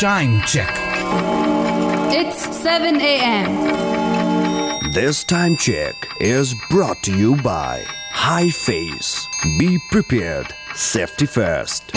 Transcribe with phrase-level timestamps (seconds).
[0.00, 0.74] Time check.
[2.10, 4.92] It's 7 a.m.
[4.92, 9.26] This time check is brought to you by High Face.
[9.58, 10.54] Be prepared.
[10.74, 11.94] Safety first.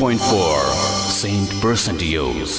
[0.00, 0.60] 92.4.
[1.12, 2.52] Saint Percentios.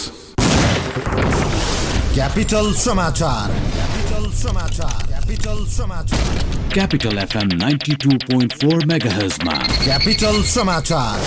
[2.14, 11.18] Capital समाचार capital समाचार capital समाचार Capital FM 92.4 MHz मा capital समाचार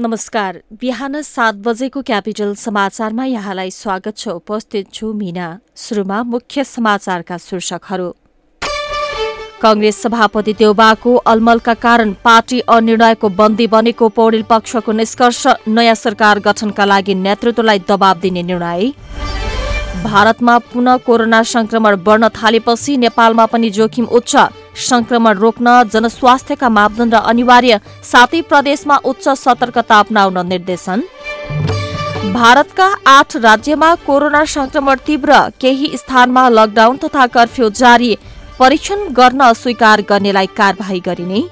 [0.00, 7.38] नमस्कार। बिहान सात बजेको क्यापिटल समाचारमा यहाँलाई स्वागत छ। उपस्थित छु मिना सुरुमा मुख्य समाचारका
[7.38, 8.10] शीर्षकहरू।
[9.62, 16.84] कंग्रेस सभापति देउबाको अलमलका कारण पार्टी अनिर्णयको बन्दी बनेको पौडेल पक्षको निष्कर्ष नयाँ सरकार गठनका
[16.84, 18.92] लागि नेतृत्वलाई दबाव दिने निर्णय।
[20.04, 24.36] भारतमा पुनः कोरोना संक्रमण बढ्न थालेपछि नेपालमा पनि जोखिम उच्च
[24.80, 31.02] संक्रमण रोक्न जनस्वास्थ्यका मापदण्ड अनिवार्य सातै प्रदेशमा उच्च सतर्कता अप्नाउन निर्देशन।
[32.32, 38.16] भारतका आठ राज्यमा कोरोना संक्रमण तीव्र केही स्थानमा लकडाउन तथा कर्फ्यू जारी
[38.58, 41.42] परीक्षण गर्न स्वीकार गर्नेलाई कार्यवाही गरिने।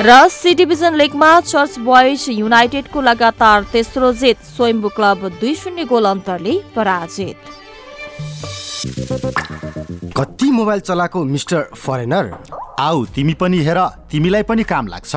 [0.00, 6.04] र सी डिभिजन लिगमा चर्च बोइज युनाइटेडको लगातार तेस्रो जित स्वयम्भू क्लब दुई शून्य गोल
[6.04, 7.36] अन्तरले पराजित।
[10.16, 12.30] कति मोबाइल चलाएको मिस्टर फरेनर?
[12.80, 13.78] आऊ तिमी पनि हेर
[14.10, 15.16] तिमीलाई पनि काम लाग्छ।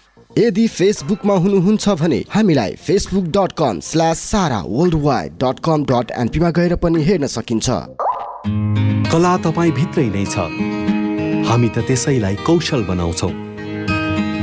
[0.37, 6.11] यदि फेसबुकमा हुनुहुन्छ भने हामीलाई Facebook dot com slash Sara world wide dot com dot
[6.17, 7.69] एनपीमा गएर पनि हेर्न सकिन्छ।
[9.11, 10.47] कला तपाईँ भित्रै नै छ।
[11.49, 13.29] हामी त त्यसैलाई कौशल बनाउँछौ।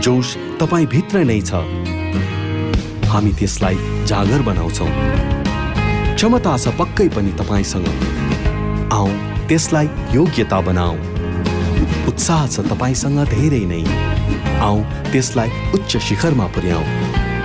[0.05, 1.65] जोस तपाईँ भित्र नै छ।
[3.09, 4.87] हामी त्यसलाई जागर बनाउँछौ।
[6.15, 7.89] क्षमता छ पक्कै पनि तपाईँसँग।
[8.93, 9.09] आऊ
[9.49, 10.95] त्यसलाई योग्यता बनाऊ।
[12.13, 13.83] उत्साह छ तपाईँसँग धेरै नै।
[14.61, 14.83] आऊ
[15.13, 16.83] त्यसलाई उच्च शिखरमा पुर्याऊ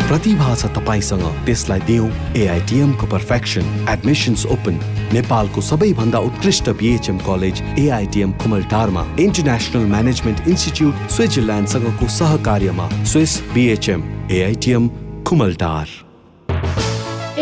[0.08, 4.80] प्रतिभा छ तपाईँसँग त्यसलाई दिउँ एआइटिएमको पर्फेक्सन एडमिसन्स ओपन
[5.14, 14.88] नेपालको सबैभन्दा उत्कृष्ट बिएचएम कलेज एआइटिएम कुमलटारमा इन्टरनेसनल म्यानेजमेन्ट इन्स्टिच्युट स्विजरल्यान्डसँगको सहकार्यमा स्विस बिएचएम एआइटिएम
[15.28, 16.03] कुमलटार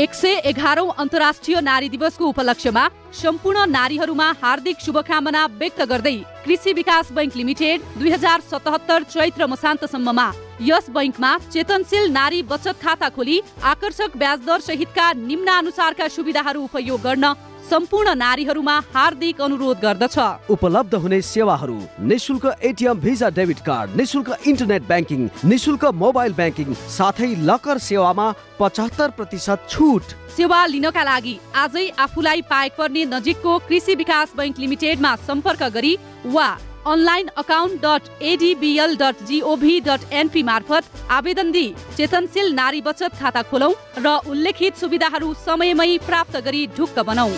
[0.02, 6.16] एक सय एघारौं अन्तर्राष्ट्रिय नारी दिवसको उपलक्ष्यमा सम्पूर्ण नारीहरूमा हार्दिक शुभकामना व्यक्त गर्दै
[6.46, 10.28] कृषि विकास बैङ्क लिमिटेड दुई हजार सतहत्तर चैत्र मसान्तसम्ममा
[10.70, 13.40] यस बैङ्कमा चेतनशील नारी बचत खाता खोली
[13.74, 17.34] आकर्षक ब्याज दर सहितका निम्नानुसारका सुविधाहरू उपयोग गर्न
[17.72, 20.16] सम्पूर्ण नारीहरूमा हार्दिक अनुरोध गर्दछ।
[20.52, 25.22] उपलब्ध हुने सेवाहरू निशुल्क एटिएम भिजा डेबिट कार्ड निशुल्क इन्टरनेट ब्याङ्किङ
[25.52, 28.28] निशुल्क मोबाइल ब्याङ्किङ साथै लकर सेवामा
[28.60, 30.04] पचहत्तर प्रतिशत छुट।
[30.36, 35.94] सेवा लिनका लागि आजै आफूलाई पाएक पर्ने नजिकको कृषि विकास बैङ्क लिमिटेडमा सम्पर्क गरी
[36.28, 36.50] वा
[36.88, 43.42] online account dot ADBL dot GOV dot NP मार्फत आवेदन दिई। चेतनशील नारी बचत खाता
[43.52, 47.30] खोलौँ र उल्लेखित सुविधाहरू समयमै प्राप्त गरी ढुक्क बनौँ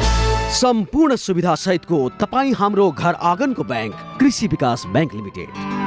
[0.54, 5.83] सम्पूर्ण सुविधा सहितको तपाईँ हाम्रो घर आँगनको ब्याङ्क कृषि विकास ब्याङ्क लिमिटेड।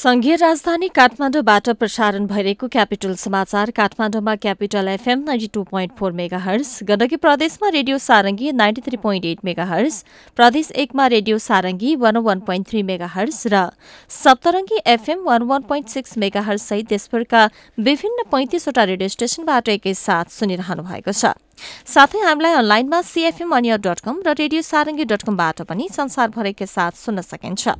[0.00, 6.12] संघीय राजधानी काठमाडौँबाट प्रसारण भइरहेको क्यापिटल समाचार। काठमाडौँमा capital FM ninety two point four
[6.44, 10.02] megahertz Gandaki प्रदेशमा radio Sarangi ninety three point eight megahertz
[10.36, 12.82] प्रदेश एकमा radio Sarangi one one point three
[13.16, 13.66] megahertz र
[14.10, 16.16] Saptarangi FM one one point six
[16.48, 17.44] megahertz सहित देशभरका
[17.90, 21.36] विभिन्न पैँतिसवटा रेडियो स्टेशनबाट एकैसाथ सुनिरहनु भएको छ।
[21.86, 26.92] साथै हामीलाई अनलाइनमा सिएफएम अनियर डट कम र रेडियो सारङ्गी डट कमबाट पनि संसारभरकै साथ
[26.98, 27.74] सुन्न सकिन्छ।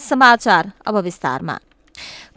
[0.00, 1.58] समाचार अब विस्तारमा।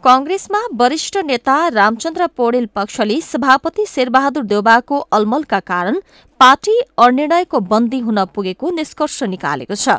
[0.04, 5.94] कंग्रेसमा वरिष्ठ नेता रामचन्द्र पौडेल पक्षले सभापति शेरबहादुर देउबाको अलमलका कारण
[6.40, 9.96] पार्टी अनिर्णयको बन्दी हुन पुगेको निष्कर्ष निकालेको छ।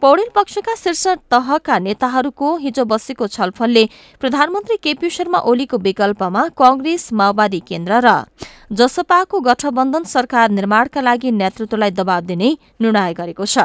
[0.00, 3.84] पौडेल पक्षका शीर्ष तहका नेताहरूको हिजो बसेको छलफलले
[4.20, 8.16] प्रधानमन्त्री केपी शर्मा ओलीको विकल्पमा कंग्रेस माओवादी केन्द्र र
[8.72, 13.58] जसपाको गठबन्धन सरकार निर्माणका लागि नेतृत्वलाई दबाव दिने निर्णय गरेको छ।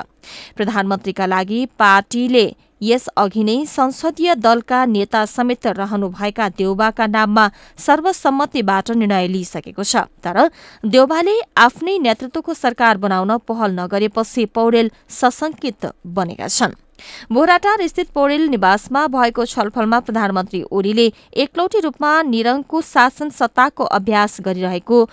[0.56, 2.48] प्रधानमन्त्रीका लागि पार्टीले
[2.82, 7.48] यस अघि नै संसदीय दलका नेता समेत रहनुभएका देउबाका नाममा
[7.78, 10.48] सर्वसम्मतिबाट निर्णय लिइसकेको छ। तर
[10.84, 16.76] देउबाले आफ्नै नेतृत्वको सरकार बनाउन पहल नगरेपछि पौडेल सशंकित बनेका छन्।
[17.32, 21.08] बोराटार स्थित पौडेल निवासमा भएको छलफलमा प्रधानमन्त्री ओलीले
[21.38, 25.10] एकलौटी रूपमा निरङ्कुश शासन सत्ताको अभ्यास गरिरहेको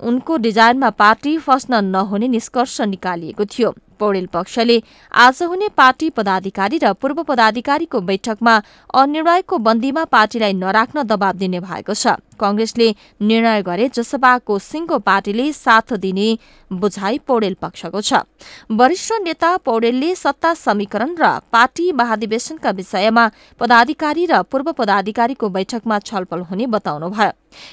[0.00, 4.80] उनको डिजाइनमा पार्टी फस्न नहुने निष्कर्ष निकालिएको थियो। पौडेल पक्षले
[5.12, 8.54] आज हुने पार्टी पदाधिकारी र पूर्व पदाधिकारीको बैठकमा
[8.94, 12.88] अनिर्णयको बन्दीमा पार्टीलाई नराख्न दबाव दिने भएको छ। कंग्रेसले
[13.20, 16.28] निर्णय गरे जसपाको सिंगो पार्टीले साथ दिने
[16.72, 18.24] बुझाइ पौडेल पक्षको छ।
[18.72, 23.24] वरिष्ठ नेता पौडेलले सत्ता समीकरण र पार्टी महाधिवेशनका विषयमा
[23.60, 27.30] पदाधिकारी र पूर्व पदाधिकारीको बैठकमा छलफल हुने बताउनुभयो।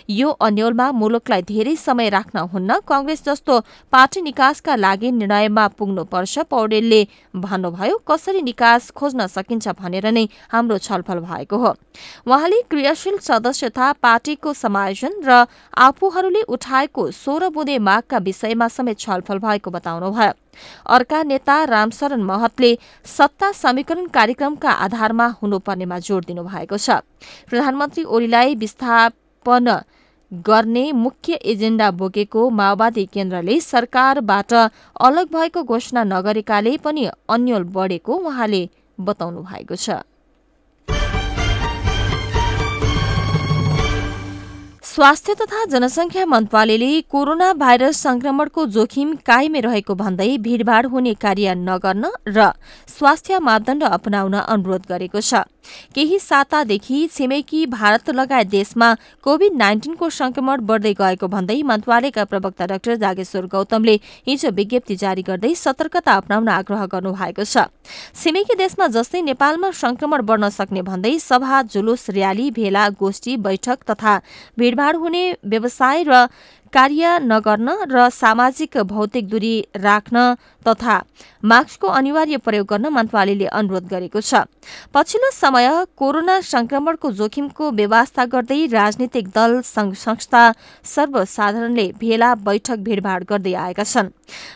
[0.10, 3.60] यो अन्यलमा मुलुकलाई धेरै समय राख्न हुन्न कंग्रेस जस्तो
[3.94, 5.68] पार्टी निकासका लागि निर्णयमा
[6.18, 7.02] पुग्नुपर्छ पौडेलले
[7.36, 11.72] भन्नुभयो कसरी निकास खोज्न सकिन्छ भनेर नै हाम्रो छलफल भएको हो।
[12.26, 15.46] उहाँले क्रियाशील सदस्यता पार्टीको समायोजन र
[15.78, 20.34] आफूहरूले उठाएको सोह्र बुँदे मागका विषयमा समेत छलफल भएको बताउनुभयो।
[20.90, 22.72] अर्का नेता रामशरण महतले
[23.06, 27.06] सत्ता समीकरण कार्यक्रमका आधारमा हुनुपर्नेमा जोड़ दिनुभएको छ।
[27.50, 29.68] प्रधानमन्त्री ओलीलाई विस्थापन
[30.32, 38.62] गर्ने मुख्य एजेण्डा बोकेको माओवादी केन्द्रले सरकारबाट अलग भएको घोषणा नगरेकाले पनि अन्यल बढेको उहाँले
[38.98, 39.90] बताउनु भएको छ।
[44.88, 52.10] स्वास्थ्य तथा जनसंख्या मन्त्रालयले कोरोना भाइरस संक्रमणको जोखिम कायमै रहेको भन्दै भीड़भाड़ हुने कार्य नगर्न
[52.28, 52.52] र
[52.90, 55.46] स्वास्थ्य मापदण्ड अपनाउन अनुरोध गरेको छ।
[55.96, 58.94] केही सातादेखि छिमेकी भारत लगायत देशमा
[59.24, 63.96] कोविड नाइन्टिनको संक्रमण बढ्दै गएको भन्दै मन्त्रालयका प्रवक्ता डाक्टर जागेश्वर गौतमले
[64.28, 67.68] हिजो विज्ञप्ति जारी गर्दै सतर्कता अपनाउन आग्रह गर्नुभएको छ।
[68.16, 74.20] छिमेकी देशमा जस्तै नेपालमा संक्रमण बढ्न सक्ने भन्दै सभा जुलुस र्याली भेला गोष्ठी बैठक तथा
[74.60, 76.28] भीड़भाड़ हुने व्यवसाय र
[76.74, 80.36] कार्य नगर्न र सामाजिक भौतिक दूरी राख्न
[80.68, 80.96] तथा
[81.44, 84.44] मास्कको अनिवार्य प्रयोग गर्न मन्त्रालयले अनुरोध गरेको छ।
[84.94, 90.44] पछिल्लो समय कोरोना संक्रमणको जोखिमको व्यवस्था गर्दै राजनीतिक दल संघ संस्था
[90.86, 94.10] सर्वसाधारणले भेला बैठक भीड़भाड़ गर्दै आएका छन्।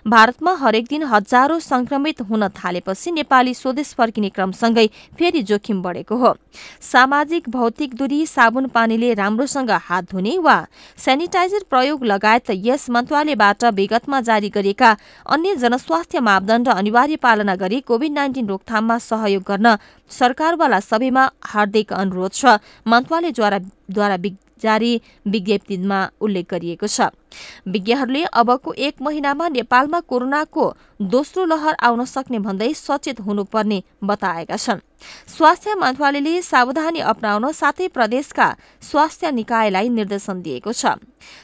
[0.08, 4.88] भारतमा हरेक दिन हजारौं संक्रमित हुन थालेपछि नेपाली स्वदेश फर्किने क्रमसँगै
[5.20, 6.36] फेरि जोखिम बढेको हो।
[6.82, 10.58] सामाजिक भौतिक दूरी साबुन पानीले राम्रोसँग हात धुने वा
[10.98, 14.90] सेनिटाइजर प्रयोग लगायत यस मन्त्रालयबाट विगतमा जारी गरिएका
[15.26, 19.76] अन्य जनस्वास्थ्य मापदण्ड अनिवार्य पालना गरी कोविड नाइन्टिन रोकथाममा सहयोग गर्न
[20.12, 23.60] सरकारवाला सबैमा हार्दिक अनुरोध छ। मन्त्रालयद्वारा
[23.92, 24.18] द्वारा
[24.64, 24.92] जारी
[25.28, 27.10] विज्ञप्तिमा उल्लेख गरिएको छ।
[27.68, 30.66] विज्ञहरूले अबको एक महिनामा नेपालमा कोरोनाको
[31.02, 34.80] दोस्रो लहर आउन सक्ने भन्दै सचेत हुनुपर्ने बताएका छन्।
[35.28, 38.48] स्वास्थ्य मन्त्रालयले सावधानी अप्नाउन साथै प्रदेशका
[38.82, 40.94] स्वास्थ्य निकायलाई निर्देशन दिएको छ।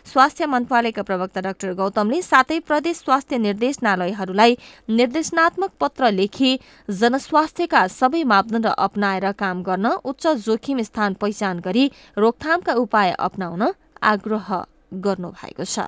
[0.05, 4.57] स्वास्थ्य मन्त्रालयका प्रवक्ता डाक्टर गौतमले साथै प्रदेश स्वास्थ्य निर्देशनालयहरूलाई
[4.91, 6.53] निर्देशनात्मक पत्र लेखी
[6.89, 13.71] जनस्वास्थ्यका सबै मापदण्ड अप्नाएर काम गर्न उच्च जोखिम स्थान पहिचान गरी रोकथामका उपाय अप्नाउन
[14.05, 14.49] आग्रह
[14.91, 15.79] गर्नु भएको छ।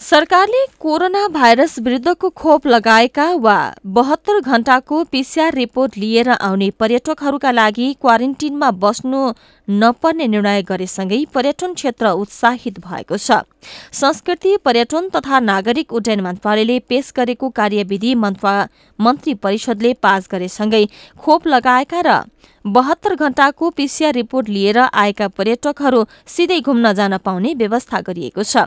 [0.00, 7.92] सरकारले कोरोना भाइरस विरुद्धको खोप लगाएका वा बहत्तर घण्टाको पीसीआर रिपोर्ट लिएर आउने पर्यटकहरूका लागि
[8.00, 9.20] क्वारेन्टिनमा बस्नु
[9.68, 13.44] नपर्ने निर्णय गरेसँगै पर्यटन क्षेत्र उत्साहित भएको छ।
[13.92, 20.84] संस्कृति पर्यटन तथा नागरिक उड्डयन मन्त्रालयले पेश गरेको कार्यविधि मन्त्री परिषदले पास गरेसँगै
[21.18, 22.16] खोप लगाएका र
[22.64, 28.64] बहत्तर घण्टाको पीसीआर रिपोर्ट लिएर आएका पर्यटकहरू सिधै घुम्न जान पाउने व्यवस्था गरिएको छ।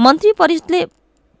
[0.00, 0.84] मन्त्री परिषदले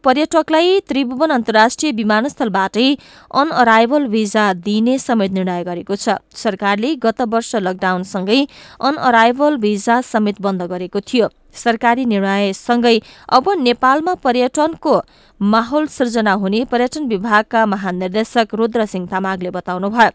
[0.04, 2.88] पर्यटकलाई त्रिभुवन अन्तर्राष्ट्रिय विमानस्थलबाटै
[3.34, 8.40] अन अराइभल भिजा दिइने समेत निर्णय गरेको छ। सरकारले गत वर्ष लकडाउनसँगै
[8.80, 15.00] अन अराइभल भिजा समेत बन्द गरेको थियो। सरकारी निर्णयसँगै अब नेपालमा पर्यटनको
[15.40, 20.10] माहौल सृजना हुने पर्यटन विभागका महानिर्देशक रुद्र सिंह तामाङले बताउनुभयो।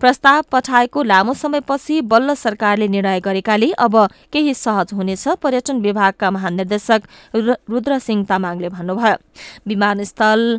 [0.00, 3.96] प्रस्ताव पठाएको लामो समयपछि बल्ल सरकारले निर्णय गरेकाले अब
[4.32, 7.02] केही सहज हुनेछ पर्यटन विभागका महानिर्देशक
[7.34, 9.16] रुद्र सिंह तामाङले भन्नुभयो।
[9.66, 10.58] विमानस्थल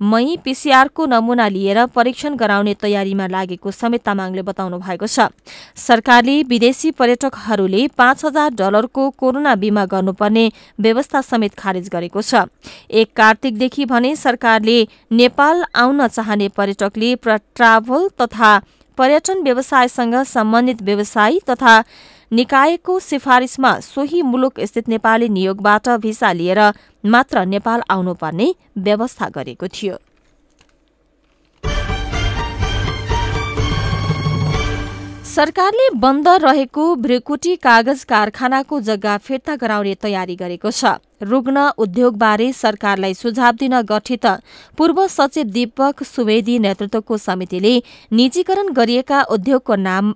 [0.00, 5.28] मै पीसीआरको नमूना लिएर परीक्षण गराउने तयारीमा लागेको समेत तामाङले बताउनु भएको छ।
[5.78, 10.44] सरकारले विदेशी पर्यटकहरूले पाँच हजार डलरको कोरोना बीमा गर्नुपर्ने
[10.80, 12.44] व्यवस्था समेत खारेज गरेको छ।
[12.90, 14.78] एक कार्तिकदेखि भने सरकारले
[15.12, 18.52] नेपाल आउन चाहने पर्यटकले ट्राभल तथा
[18.98, 21.82] पर्यटन व्यवसायसँग सम्बन्धित व्यवसायी तथा
[22.34, 26.60] निकायको सिफारिसमा सोही मुलुक स्थित नेपाली नियोगबाट भिसा लिएर
[27.04, 29.98] मात्र नेपाल आउनुपर्ने व्यवस्था गरेको थियो।
[35.26, 43.14] सरकारले बन्द रहेको भ्रिकुटी कागज कारखानाको जग्गा फिर्ता गराउने तयारी गरेको छ। रुग्न उद्योगबारे सरकारलाई
[43.14, 44.26] सुझाव दिन गठित
[44.78, 47.74] पूर्व सचिव दीपक सुवेदी नेतृत्वको समितिले
[48.12, 50.14] निजीकरण गरिएका उद्योगको नाम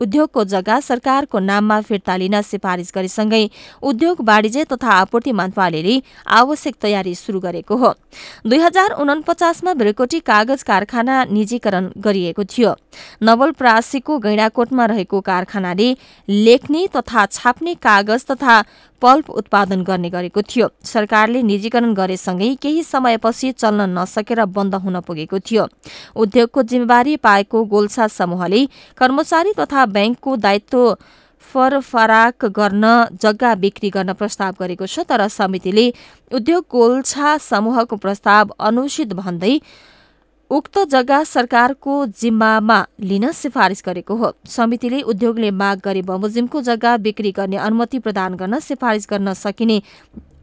[0.00, 3.42] उद्योगको जग्गा सरकारको नाममा फिर्ता लिन सिफारिस गरेसँगै
[3.82, 7.94] उद्योग वाणिज्य तथा आपूर्ति मन्त्रालयले आवश्यक तयारी शुरू गरेको हो।
[8.46, 12.74] दुई हजार उनपचासमा भ्रिकोटी कागज कारखाना निजीकरण गरिएको थियो।
[13.22, 15.96] नवलप्रासीको गैँडाकोटमा रहेको कारखानाले
[16.28, 18.62] लेख्ने तथा छाप्ने कागज तथा
[19.02, 25.38] पल्प उत्पादन गर्ने गरेको थियो। सरकारले निजीकरण गरेसँगै केही समयपछि चल्न नसकेर बन्द हुन पुगेको
[25.40, 25.66] थियो।
[26.16, 28.64] उद्योगको जिम्मेवारी पाएको गोल्छा समूहले
[28.98, 30.94] कर्मचारी तथा ब्याङ्कको दायित्व
[31.50, 32.84] फरफराक गर्न
[33.22, 35.86] जग्गा बिक्री गर्न प्रस्ताव गरेको छ तर समितिले
[36.30, 39.54] उद्योग गोल्छा समूहको प्रस्ताव अनुचित भन्दै
[40.50, 47.32] उक्त जग्गा सरकारको जिम्मामा लिन सिफारिस गरेको हो। समितिले उद्योगले माग गरे बमोजिमको जग्गा बिक्री
[47.32, 49.80] गर्ने अनुमति प्रदान गर्न सिफारिस गर्न सकिने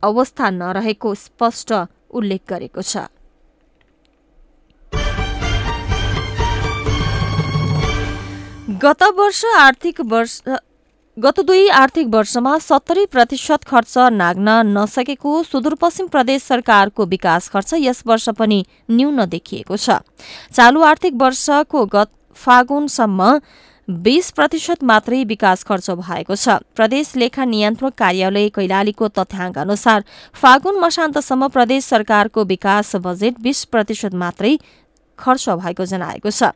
[0.03, 1.73] अवस्था नरहेको स्पष्ट
[2.11, 2.97] उल्लेख गरेको छ।
[8.81, 10.39] गत वर्ष आर्थिक वर्ष
[11.17, 18.03] गत दुई आर्थिक वर्षमा सत्तरी प्रतिशत खर्च नाग्न नसकेको सुदूरपश्चिम प्रदेश सरकारको विकास खर्च यस
[18.07, 19.97] वर्ष पनि न्यून देखिएको छ।
[20.53, 23.39] चालू आर्थिक वर्षको गत फागुनसम्म
[23.87, 30.03] बीस प्रतिशत मात्रै विकास खर्च भएको छ। प्रदेश लेखा नियन्त्रक कार्यालय कैलालीको तथ्याङ्क अनुसार
[30.35, 34.57] फागुन मसान्तसम्म प्रदेश सरकारको विकास बजेट बीस प्रतिशत मात्रै
[35.17, 36.53] खर्च भएको जनाएको छ।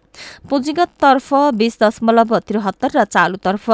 [0.50, 3.66] पुँजीगततर्फ बीस दशमलव त्रिहत्तर र चालुतर्फ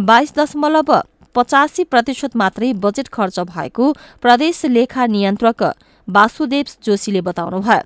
[0.00, 0.90] बाइस दशमलव
[1.34, 5.62] पचासी प्रतिशत मात्रै बजेट खर्च भएको प्रदेश लेखा नियन्त्रक
[6.08, 7.80] वासुदेव जोशीले बताउनुभयो।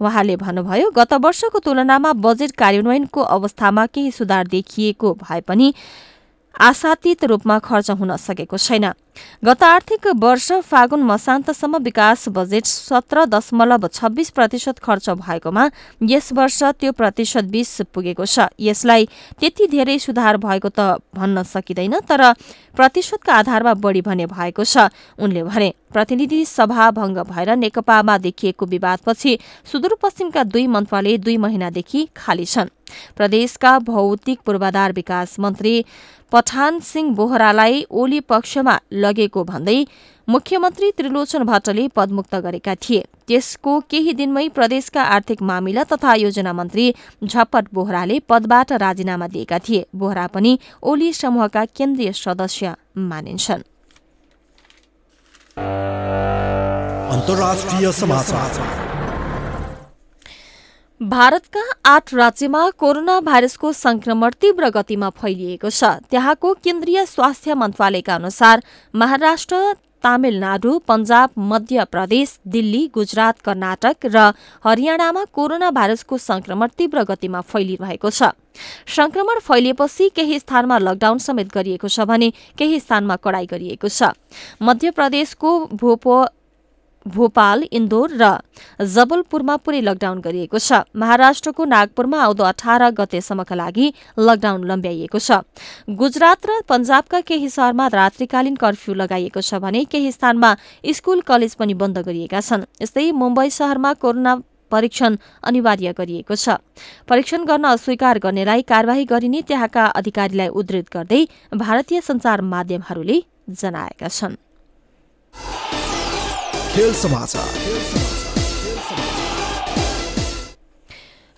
[0.00, 5.72] उहाँले भन्नुभयो गत वर्षको तुलनामा बजेट कार्यान्वयनको अवस्थामा केही सुधार देखिएको भए पनि
[6.60, 8.84] आशातीत रूपमा खर्च हुन सकेको छैन।
[9.42, 15.68] गत आर्थिक वर्ष फागुन मसान्तसम्म विकास बजेट सत्र दशमलव छब्बीस प्रतिशत खर्च भएकोमा
[16.02, 19.08] यस वर्ष त्यो प्रतिशत बीस पुगेको छ। यसलाई
[19.40, 22.32] त्यति धेरै सुधार भएको त भन्न सकिँदैन तर
[22.76, 29.38] प्रतिशतका आधारमा बढी भने भएको छ उनले भने। प्रतिनिधि सभा भंग भएर नेकपामा देखिएको विवादपछि
[29.72, 32.68] सुदूरपश्चिमका दुई मन्त्रालय दुई महिनादेखि खाली छन्।
[33.16, 35.84] प्रदेशका भौतिक पूर्वाधार विकास मन्त्री
[36.32, 39.78] पठान सिंह बोहरालाई ओली पक्षमा लगेको भन्दै
[40.28, 46.84] मुख्यमन्त्री त्रिलोचन भट्टले पदमुक्त गरेका थिए। त्यसको केही दिनमै प्रदेशका आर्थिक मामिला तथा योजना मन्त्री
[47.24, 52.74] झप्पट बोहराले पदबाट राजीनामा दिएका थिए। बोहरा पनि ओली समूहका केन्द्रीय सदस्य
[53.08, 53.62] मानिन्छन्।
[57.08, 58.77] अन्तर्राष्ट्रिय समाचार।
[61.00, 68.62] भारतका आठ राज्यमा कोरोना भाइरसको संक्रमण तीव्र गतिमा फैलिएको छ। त्यहाँको केन्द्रीय स्वास्थ्य मन्त्रालयका अनुसार
[68.94, 69.56] महाराष्ट्र
[70.02, 74.32] तामिलनाडु पञ्जाब मध्य प्रदेश दिल्ली गुजरात कर्नाटक र
[74.64, 78.34] हरियाणामा कोरोना भाइरसको संक्रमण तीव्र गतिमा फैलिरहेको छ।
[78.90, 84.10] संक्रमण फैलिएपछि केही स्थानमा लकडाउन समेत गरिएको छ भने केही स्थानमा कडाई गरिएको छ।
[84.62, 86.24] मध्य प्रदेशको भोपो
[87.08, 88.24] भोपाल इन्दोर र
[88.86, 93.86] जबलपुरमा पुरै लकडाउन गरिएको छ। महाराष्ट्रको नागपुरमा आउँदो अठार गतेसम्मका लागि
[94.18, 95.42] लकडाउन लम्ब्याइएको छ।
[95.90, 100.50] गुजरात र पञ्जाबका केही शहरमा रात्रिकालीन कर्फ्यू लगाइएको छ भने केही स्थानमा
[100.92, 104.34] स्कूल कलेज पनि बन्द गरिएका छन्। यस्तै मुम्बई शहरमा कोरोना
[104.70, 106.60] परीक्षण अनिवार्य गरिएको छ।
[107.08, 111.22] परीक्षण गर्न अस्वीकार गर्नेलाई कार्यवाही गरिने त्यहाँका अधिकारीलाई उद्धृत गर्दै
[111.56, 113.16] भारतीय संचार माध्यमहरूले
[113.48, 114.36] जनाएका छन्।
[116.78, 117.46] खेल समाचार।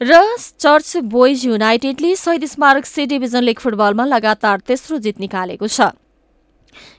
[0.00, 0.18] र
[0.60, 5.80] चर्च बोइज युनाइटेडले शहीद स्मारक सी डिभिजन लिग फुटबलमा लगातार तेस्रो जित निकालेको छ।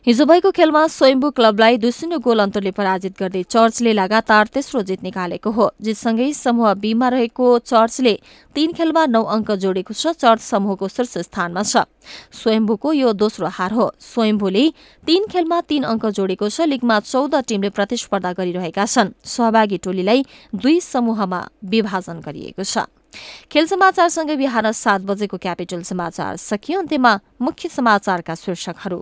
[0.05, 5.03] हिजो भएको खेलमा स्वयम्भू क्लबलाई दुई शून्य गोल अन्तरले पराजित गर्दै चर्चले लगातार तेस्रो जित
[5.03, 8.13] निकालेको हो। जितसँगै समूह बीमा रहेको चर्चले
[8.55, 11.85] तीन खेलमा नौ अङ्क जोडेको छ चर्च समूहको शीर्ष स्थानमा छ।
[12.33, 14.65] स्वयम्भूको यो दोस्रो हार हो। स्वयम्भूले
[15.05, 20.25] तीन खेलमा तीन अङ्क जोडेको छ लिगमा चौध टीमले प्रतिस्पर्धा गरिरहेका छन्। सहभागी टोलीलाई
[20.55, 22.89] दुई समूहमा विभाजन गरिएको छ।
[23.51, 28.99] खेल समाचारसँगै बिहान सात बजेको क्यापिटल समाचार सकियो। अन्त्यमा मुख्य समाचारका शीर्षकहरू।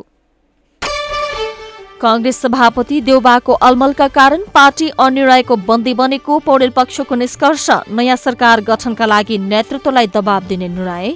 [2.01, 9.05] कांग्रेस सभापति देउबाको अलमलका कारण पार्टी अनिर्णयको बन्दी बनेको पौडेल पक्षको निष्कर्ष नयाँ सरकार गठनका
[9.05, 11.15] लागि नेतृत्वलाई दबाव दिने निर्णय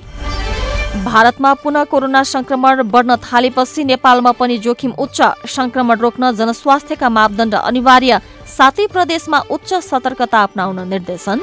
[1.05, 8.19] भारतमा पुनः कोरोना संक्रमण बढ्न थालेपछि नेपालमा पनि जोखिम उच्च। संक्रमण रोक्न जनस्वास्थ्यका मापदण्ड अनिवार्य।
[8.47, 11.41] सातै प्रदेशमा उच्च सतर्कता अप्नाउन निर्देशन।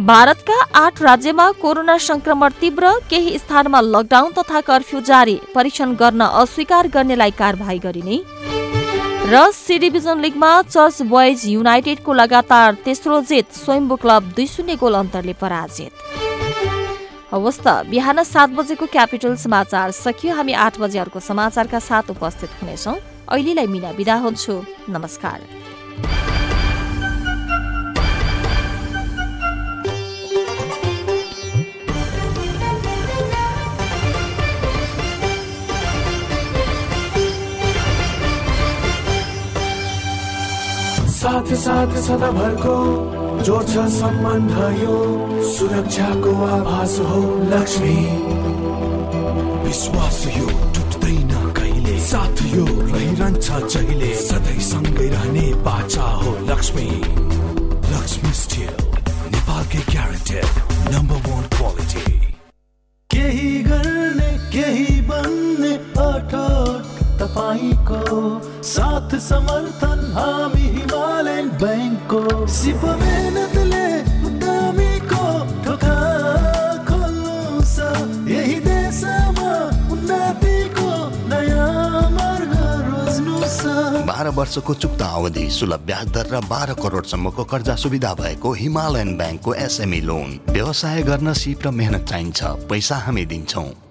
[0.00, 6.88] भारतका आठ राज्यमा कोरोना संक्रमण तीव्र केही स्थानमा लकडाउन तथा कर्फ्यू जारी। परीक्षण गर्न अस्वीकार
[6.88, 8.18] गर्नेलाई कार्यवाही गरिने।
[9.30, 14.94] र सी डिभिजन लिगमा चर्च बोइज युनाइटेडको लगातार तेस्रो जित स्वयम्भू क्लब दुई शून्य गोल
[14.94, 15.92] अन्तरले पराजित।
[17.32, 22.96] हवस् बिहान सात बजेको क्यापिटल समाचार सकियो। हामी आठ बजे अर्को समाचारका साथ उपस्थित हुनेछौँ।
[23.30, 25.40] अहिलेलाई मिना हुन्छु। नमस्कार।
[41.24, 42.74] साथ साथ सदाभरको
[43.44, 44.96] जोड्छ सम्बन्ध यो
[45.50, 47.20] सुरक्षाको आभास हो
[47.52, 47.94] लक्ष्मी।
[49.64, 51.98] विश्वास यो टुट्दैन कहिले?
[52.08, 54.12] साथ यो रहिरहन्छ जहिले?
[54.24, 56.88] सधैँ सँगै रहने बाचा हो लक्ष्मी।
[57.94, 58.74] लक्ष्मी स्टिल
[59.32, 62.20] नेपालकै ग्यारेन्टेड नम्बर वान क्वालिटी
[63.10, 65.72] केही गर्ने केही बन्ने
[66.04, 68.20] अठोट तपाईँको
[68.74, 70.63] साथ समर्थन हामी
[84.06, 89.54] बाह्र वर्षको चुक्ता अवधि सुलभ ब्याज दर र बाह्र करोडसम्मको कर्जा सुविधा भएको हिमालयन ब्याङ्कको
[89.54, 93.83] एसएमई लोन। व्यवसाय गर्न सिप र मेहनत चाहिन्छ पैसा हामी दिन्छौँ।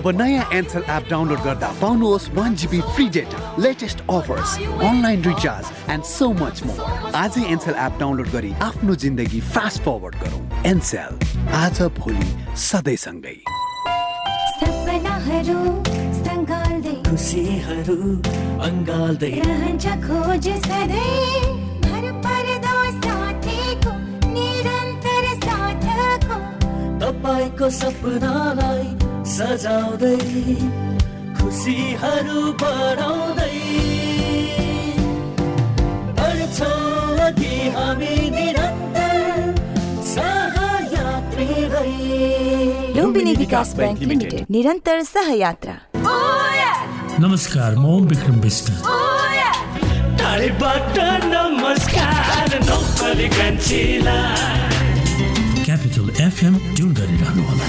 [0.00, 4.50] अब नयाँ एन्सल एप डाउनलोड गर्दा पाउनुहोस् one GB free data latest offers
[4.88, 10.14] online recharge and so much more आजै एन्सल एप डाउनलोड गरी आफ्नो जिन्दगी फास्ट फरवर्ड
[10.22, 11.12] गरौँ। एनसेल
[11.60, 12.30] आज भोलि
[12.64, 13.36] सधैँसँगै
[17.10, 17.98] खुसीहरू
[18.64, 21.44] अङ्गाल्दै रहन्छ खोज सधैँ।
[21.84, 23.92] भर पर्दो साथीको
[24.32, 26.40] निरन्तर साथको।
[27.04, 28.88] तपाईँको सपनालाई
[29.26, 30.16] सजाउँदै
[31.38, 33.56] खुसीहरू बढाउँदै।
[36.18, 39.54] बढ्छौँ अघि हामी निरन्तर
[40.14, 41.48] सहयात्री
[42.96, 45.76] लुम्बिनी विकास ब्याङ्क लिमिटेड निरन्तर सहयात्रा।
[47.20, 48.66] नमस्कार म विक्रम विष्ट
[50.20, 54.58] टाढेबाट नमस्कार नौकरी कान्छीलाई
[55.64, 57.68] क्यापिटल एफएम ट्युन गरिरहनु होला।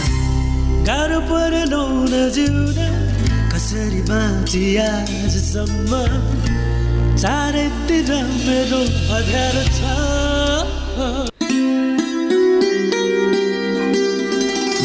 [0.82, 1.74] गाह्रो परेन
[2.34, 2.78] जिउन।
[3.54, 5.91] कसरी बाँची आजसम्म?
[7.17, 8.10] चारैतिर
[8.46, 8.82] मेरो
[9.15, 9.80] अध्यारो छ।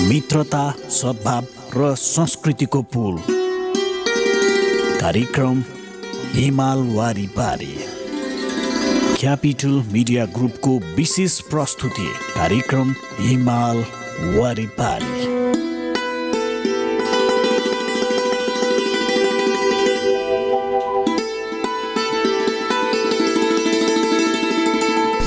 [0.08, 1.44] मित्रता सद्भाव
[1.76, 3.16] र संस्कृतिको पुल।
[5.00, 5.64] कार्यक्रम
[6.34, 7.74] हिमाल वारिपारी।
[9.20, 13.84] क्यापिटल मिडिया ग्रुपको विशेष प्रस्तुति कार्यक्रम हिमाल
[14.38, 15.15] वारिपारी।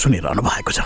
[0.00, 0.78] सुनिरहनु भएको छ।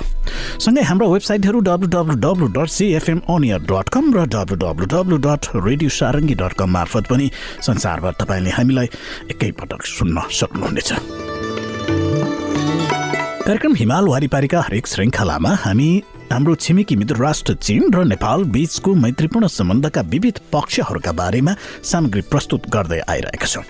[0.64, 5.16] सँगै हाम्रो वेबसाइटहरू W W W dot CFM अनियर dot com र W W W
[5.27, 7.31] dot radio Sarangi dot com मार्फत पनि
[7.62, 8.88] संसारभर तपाईँले हामीलाई
[9.33, 10.90] एकैपटक सुन्न सक्नुहुनेछ।
[13.44, 15.88] कार्यक्रम हिमाल वारिपारीका हरेक श्रृङ्खलामा हामी
[16.33, 21.53] हाम्रो छिमेकी मित्र राष्ट्र चीन र नेपाल बीचको मैत्रीपूर्ण सम्बन्धका विविध पक्षहरूका बारेमा
[21.85, 23.64] सामग्री प्रस्तुत गर्दै आइरहेका छौँ।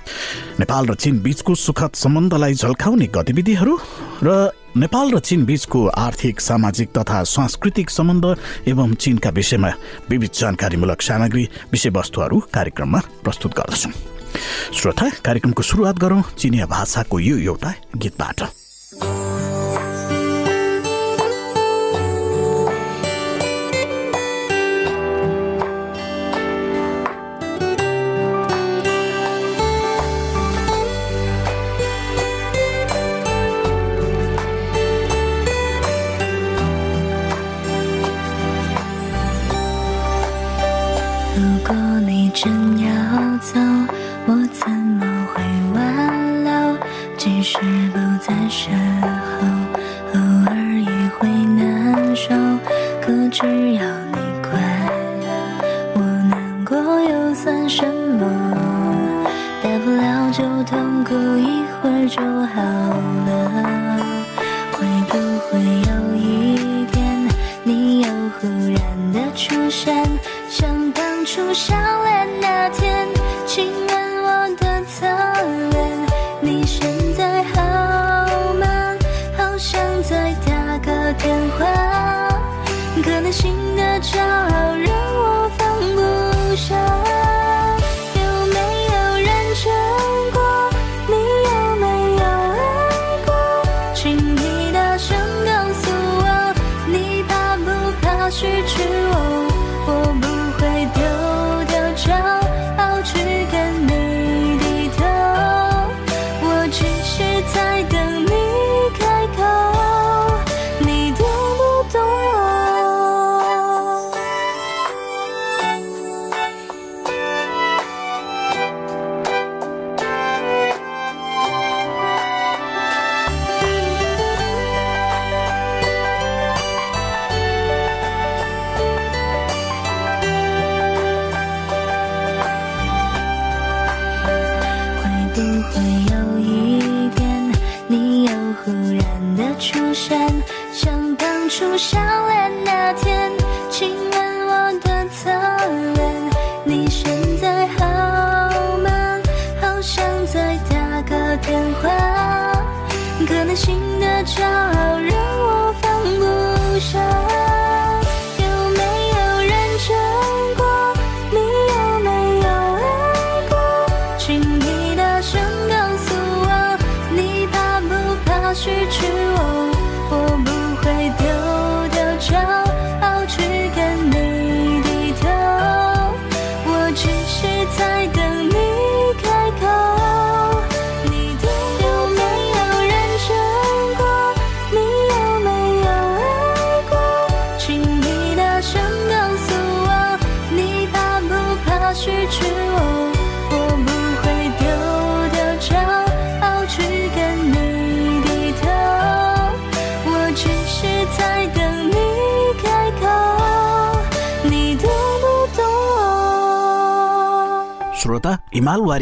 [0.62, 3.74] नेपाल र चीन बीचको सुखद सम्बन्धलाई झल्काउने गतिविधिहरू
[4.22, 4.28] र
[4.76, 8.24] नेपाल र चीन बीचको आर्थिक सामाजिक तथा सांस्कृतिक सम्बन्ध
[8.68, 9.70] एवं चीनका विषयमा
[10.10, 13.92] विविध जानकारीमूलक सामग्री विषयवस्तुहरू कार्यक्रममा प्रस्तुत गर्दछौँ।
[14.74, 18.42] श्रोता कार्यक्रमको सुरुवात गरौँ चिनिया भाषाको यो एउटा गीतबाट।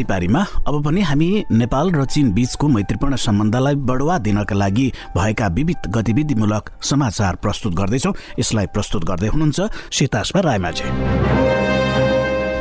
[0.03, 4.87] वारिपारीमा अब पनि हामी नेपाल र चीन बीचको मैत्रीपूर्ण सम्बन्धलाई बढुवा दिनका लागि
[5.17, 9.61] भएका विविध गतिविधिमूलक समाचार प्रस्तुत गर्दैछौ। यसलाई प्रस्तुत गर्दै हुनुहुन्छ
[9.93, 11.12] सीतास्मा रायमाझी।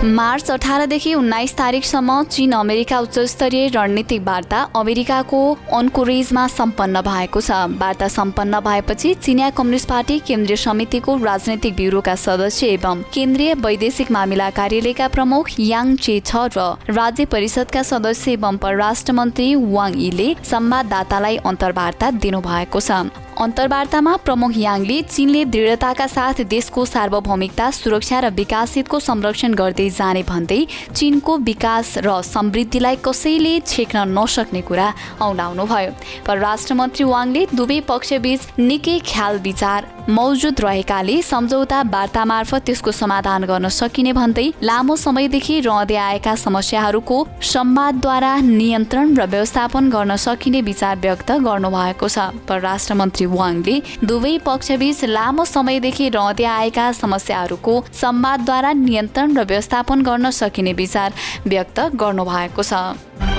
[0.04, 5.42] मार्च अठारदेखि उन्नाइस तारिकसम्म चीन अमेरिका उच्चस्तरीय रणनीतिक वार्ता अमेरिकाको
[5.74, 12.68] अनकोरेजमा सम्पन्न भएको छ। वार्ता सम्पन्न भएपछि चिनिया कम्युनिस्ट पार्टी केन्द्रीय समितिको राजनैतिक ब्युरोका सदस्य
[12.68, 19.14] एवं केन्द्रीय वैदेशिक मामिला कार्यालयका प्रमुख याङ चे छ र राज्य परिषदका सदस्य एवं परराष्ट्र
[19.14, 23.06] मन्त्री वाङ यीले संवाददातालाई अन्तर्वार्ता दिनुभएको छ।
[23.40, 30.60] अन्तर्वार्तामा प्रमुख याङले चीनले दृढताका साथ देशको सार्वभौमिकता सुरक्षा र विकासितको संरक्षण गर्दै जाने भन्दै
[30.96, 34.88] चीनको विकास र समृद्धिलाई कसैले छेक्न नसक्ने कुरा
[35.22, 35.92] औलाउनुभयो।
[36.28, 43.44] परराष्ट्र मन्त्री वाङले दुवै पक्षबीच निकै ख्याल विचार मौजुद रहेकाले सम्झौता वार्ता मार्फत त्यसको समाधान
[43.46, 47.18] गर्न सकिने भन्दै लामो समयदेखि रहँदै आएका समस्याहरूको
[47.54, 55.04] संवादद्वारा नियन्त्रण र व्यवस्थापन गर्न सकिने विचार व्यक्त गर्नुभएको छ। परराष्ट्र मन्त्री वाङले दुवै पक्षबीच
[55.16, 61.14] लामो समयदेखि रहँदै आएका समस्याहरूको संवादद्वारा नियन्त्रण र व्यवस्थापन गर्न सकिने विचार
[61.48, 63.31] व्यक्त गर्नुभएको छ।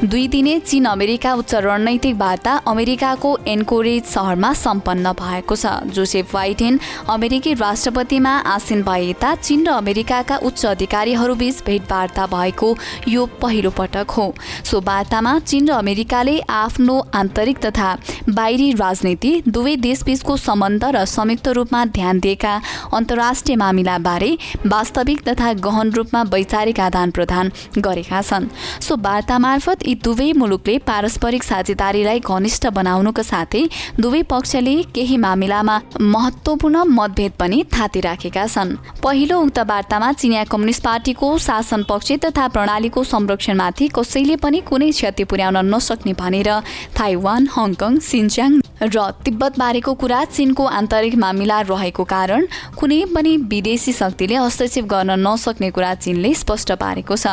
[0.00, 6.78] दुई दिने चीन अमेरिका उच्च रणनैतिक वार्ता अमेरिकाको एन्कोरेज सहरमा सम्पन्न भएको छ। जोसेफ वाइडेन
[7.10, 12.68] अमेरिकी राष्ट्रपतिमा आसीन भए यता चीन र अमेरिकाका उच्च अधिकारीहरूबीच भेटवार्ता भएको
[13.08, 14.26] यो पहिलो पटक हो।
[14.64, 17.88] सो वार्तामा चीन र अमेरिकाले आफ्नो आन्तरिक तथा
[18.30, 22.54] बाहिरी राजनीति दुवै देशबीचको सम्बन्ध र संयुक्त रूपमा ध्यान दिएका
[22.94, 24.30] अन्तर्राष्ट्रिय मामिलाबारे
[24.68, 28.48] वास्तविक तथा गहन रूपमा वैचारिक आदान प्रदान गरेका छन्।
[28.80, 33.62] सो वार्ता मार्फत यी दुवै मुलुकले पारस्परिक साझेदारीलाई घनिष्ठ बनाउनुका साथै
[33.98, 35.76] दुवै पक्षले केही मामिलामा
[36.14, 38.74] महत्त्वपूर्ण मतभेद पनि थाती राखेका छन्।
[39.04, 45.24] पहिलो उक्त वार्तामा चिनिया कम्युनिस्ट पार्टीको शासन पक्ष तथा प्रणालीको संरक्षणमाथि कसैले पनि कुनै क्षति
[45.24, 46.50] पुर्याउन नसक्ने भनेर
[46.98, 52.46] ताइवान हङकङ सिन्च्याङ र तिब्बत बारेको कुरा चीनको आन्तरिक मामिला रहेको कारण
[52.78, 57.26] कुनै पनि विदेशी शक्तिले हस्तक्षेप गर्न नसक्ने कुरा चीनले स्पष्ट पारेको छ।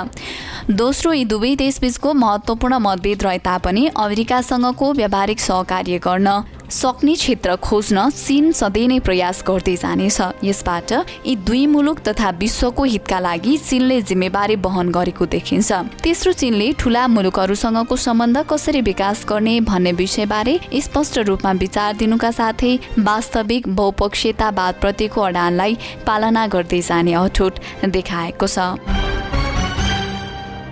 [0.71, 2.13] दोस्रो यी दुवै देशबीचको
[2.45, 6.29] महत्त्वपूर्ण मतभेद रहे तापनि अमेरिकासँगको व्यावहारिक सहकार्य गर्न
[6.69, 10.91] सक्ने क्षेत्र खोज्न चीन सधैँ नै प्रयास गर्दै जानेछ। यसबाट
[11.25, 15.71] यी दुई मुलुक तथा विश्वको हितका लागि चीनले जिम्मेवारी वहन गरेको देखिन्छ।
[16.03, 22.73] तेस्रो चीनले ठुला मुलुकहरूसँगको सम्बन्ध कसरी विकास गर्ने भन्ने विषयबारे स्पष्ट रूपमा विचार दिनुका साथै
[23.01, 27.53] वास्तविक बहुपक्षीयतावादप्रतिको अडानलाई पालना गर्दै जाने अठोट
[27.89, 29.14] देखाएको छ।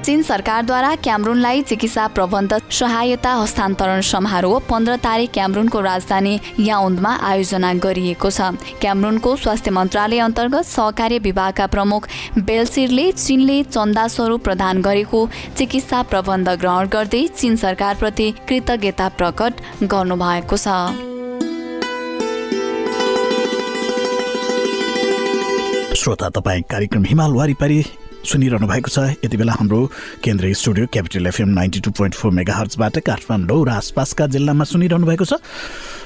[0.04, 8.30] चीन सरकारद्वारा क्यामरुनलाई चिकित्सा प्रबन्ध सहायता हस्तान्तरण समारोह पन्ध्र तारिक क्यामरुनको राजधानी याउन्दमा आयोजना गरिएको
[8.30, 8.50] छ।
[8.82, 16.50] क्यामरुनको स्वास्थ्य मन्त्रालय अन्तर्गत सहकार्य विभागका प्रमुख बेलसिरले चीनले चन्दा स्वरूप प्रदान गरेको चिकित्सा प्रबन्ध
[16.60, 20.68] ग्रहण गर्दै चीन सरकारप्रति कृतज्ञता प्रकट गर्नुभएको छ।
[25.96, 27.84] श्रोता तपाईँ कार्यक्रम हिमाल वारिपारी
[28.24, 29.80] सुनिरहनु भएको छ। यति बेला हाम्रो
[30.24, 35.06] केन्द्रीय studio capital FM ninety two point four mega हर्चबाट Kathmandu र आसपासका जिल्लामा सुनिरहनु
[35.06, 35.34] भएको छ।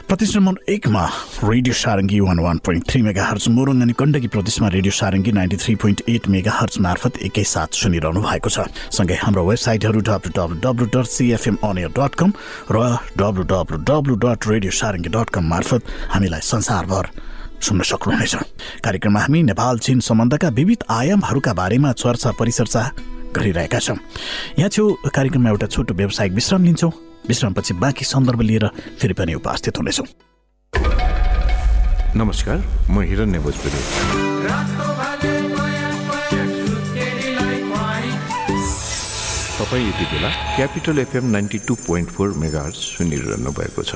[0.08, 1.04] प्रदेश नम्बर एकमा
[1.44, 5.76] radio Sarangi one one point three megahertz Morang अनि गण्डकी प्रदेशमा radio Sarangi ninety three
[5.84, 6.28] point eight
[6.58, 11.92] megahertz मार्फत एकैसाथ सुनिरहनु भएको छ। सँगै हाम्रो वेबसाइटहरू W W W dot CFM अनियर
[11.92, 12.32] dot com
[12.72, 15.82] र W W W dot radio Sarangi dot com मार्फत
[16.16, 17.27] हामीलाई संसारभर
[17.62, 18.36] सुन्न सक्नुहुनेछ।
[18.84, 22.82] कार्यक्रममा हामी नेपाल चीन सम्बन्धका विविध आयामहरूका बारेमा चर्चा परिचर्चा
[23.36, 23.98] गरिरहेका छौँ।
[24.60, 26.92] यहाँ छेउ कार्यक्रममा एउटा छोटो व्यावसायिक विश्राम लिन्छौँ।
[27.28, 28.68] विश्रामपछि बाँकी सन्दर्भ लिएर
[29.00, 30.06] फेरि पनि उपस्थित हुनेछौँ।
[32.16, 33.82] नमस्कार म हिरण्य भोजपुरी।
[39.58, 43.96] तपाईँ यति बेला capital FM ninety two point four mega सुनिरहनु भएको छ।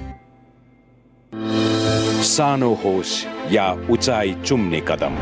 [1.33, 3.13] सानो होस्
[3.51, 5.15] या उचाइ चुम्ने कदम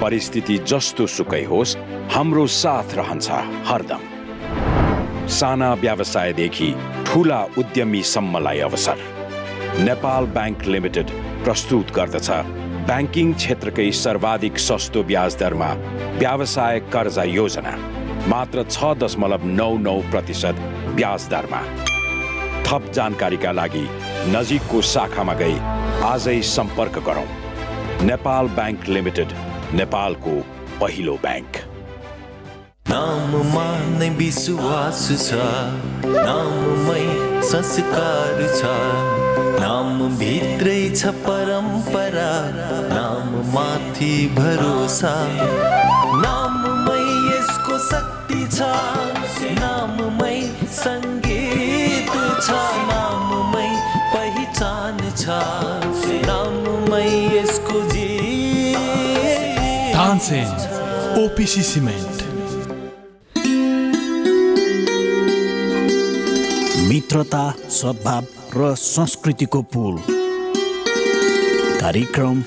[0.00, 1.76] परिस्थिति जस्तो सुकै होस्
[2.12, 3.30] हाम्रो साथ रहन्छ
[3.68, 4.02] हरदम।
[5.28, 6.72] साना व्यवसायदेखि
[7.06, 8.98] ठुला उद्यमीसम्मलाई अवसर।
[9.84, 11.10] नेपाल ब्याङ्क लिमिटेड
[11.44, 12.30] प्रस्तुत गर्दछ
[12.88, 15.72] ब्याङ्किङ क्षेत्रकै सर्वाधिक सस्तो ब्याज दरमा
[16.18, 17.76] व्यवसाय कर्जा योजना
[18.28, 20.56] मात्र छ दशमलव नौ नौ प्रतिशत
[20.96, 21.62] ब्याज दरमा।
[22.66, 23.86] थप जानकारीका लागि
[24.34, 25.56] नजिकको शाखामा गई
[26.04, 27.28] आजै सम्पर्क गरौँ।
[28.08, 29.34] नेपाल ब्याङ्क लिमिटेड
[29.80, 30.34] नेपालको
[30.80, 31.52] पहिलो ब्याङ्क।
[32.90, 33.66] नाममा
[34.00, 35.38] नै विश्वास छ
[36.26, 37.04] नाममै
[37.50, 38.74] संस्कार छ।
[39.62, 42.32] नाम भित्रै छ परम्परा
[42.92, 45.14] नाम माथि भरोसा।
[46.24, 49.15] नाममै यसको शक्ति छ।
[52.46, 52.56] छ।
[52.88, 53.68] नाममै
[54.14, 55.24] पहिचान छ।
[56.26, 57.06] नाममै
[57.36, 58.08] यसको जी
[59.94, 60.50] तानसेन
[61.24, 62.14] ओपिसी सिमेन्ट।
[66.88, 68.24] मित्रता सद्भाव
[68.56, 69.96] र संस्कृतिको पुल।
[71.80, 72.42] कार्यक्रम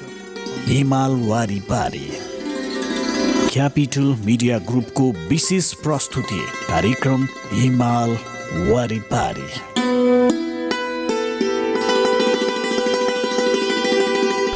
[0.68, 2.08] हिमाल वारिपारी।
[3.54, 8.18] क्यापिटल मिडिया ग्रुपको विशेष प्रस्तुति कार्यक्रम हिमाल
[8.70, 9.50] वारिपारी।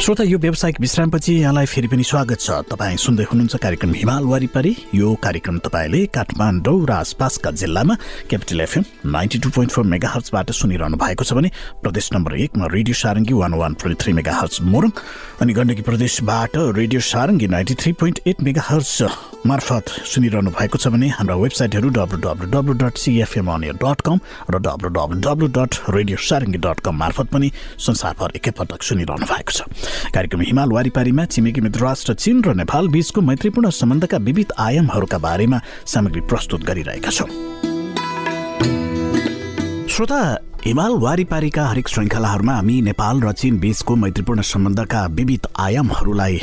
[0.03, 4.75] श्रोता यो व्यावसायिक विश्रामपछि यहाँलाई फेरि पनि स्वागत छ। तपाईँ सुन्दै हुनुहुन्छ कार्यक्रम हिमाल वारिपारी।
[4.99, 7.95] यो कार्यक्रम तपाईँले काठमाडौँ र आसपासका जिल्लामा
[8.27, 12.67] capital FM ninety two point four mega हर्चबाट सुनिरहनु भएको छ भने प्रदेश नम्बर एकमा
[12.75, 14.11] radio Sarangi one one point three
[14.43, 14.91] megahertz Morang
[15.39, 16.51] अनि गण्डकी प्रदेशबाट
[16.83, 19.07] radio Sarangi ninety three point eight megahertz
[19.47, 24.19] मार्फत सुनिरहनु भएको छ भने हाम्रा वेबसाइटहरू W W W dot CFM dot com
[24.51, 27.51] र W W W dot radio Sarangi dot com मार्फत पनि
[27.87, 33.21] संसारभर एकैपटक सुनिरहनु भएको छ। कार्यक्रम हिमाल वारिपारीमा छिमेकी मित्र राष्ट्र चीन र नेपाल बीचको
[33.21, 37.29] मैत्रीपूर्ण सम्बन्धका विविध आयामहरूका बारेमा सामग्री प्रस्तुत गरिरहेका छौँ।
[39.89, 40.19] श्रोता
[40.63, 46.37] हिमाल वारिपारीका हरेक श्रृङ्खलाहरूमा हामी नेपाल र चीन बीचको मैत्रीपूर्ण सम्बन्धका विविध आयामहरूलाई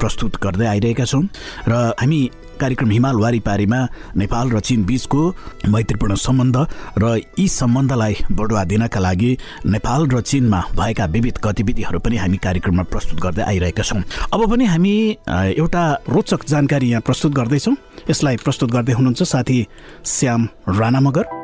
[0.00, 1.22] प्रस्तुत गर्दै आइरहेका छौँ
[1.70, 2.18] र हामी
[2.60, 3.80] कार्यक्रम हिमाल वारिपारीमा
[4.18, 5.22] नेपाल र चीन बीचको
[5.70, 6.56] मैत्रीपूर्ण सम्बन्ध
[6.98, 9.30] र यी सम्बन्धलाई बढुवा दिनका लागि
[9.70, 14.02] नेपाल र चीनमा भएका विविध गतिविधिहरू पनि हामी कार्यक्रममा प्रस्तुत गर्दै आइरहेका छौँ।
[14.34, 14.94] अब पनि हामी
[15.30, 17.76] एउटा रोचक जानकारी यहाँ प्रस्तुत गर्दैछौँ।
[18.10, 19.66] यसलाई प्रस्तुत गर्दै हुनुहुन्छ साथी
[20.14, 21.38] श्याम राणा मगर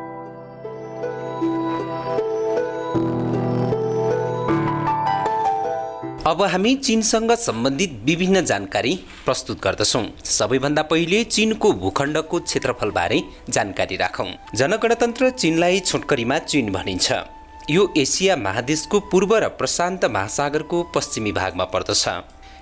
[6.26, 14.26] अब हामी चीनसँग सम्बन्धित विभिन्न जानकारी प्रस्तुत गर्दछौँ। सबैभन्दा पहिले चीनको भूखण्डको क्षेत्रफलबारे जानकारी राखौँ।
[14.54, 17.12] जनगणतन्त्र चीनलाई छोटकरीमा चीन भनिन्छ।
[17.70, 22.04] यो एसिया महादेशको पूर्व र प्रशान्त महासागरको पश्चिमी भागमा पर्दछ।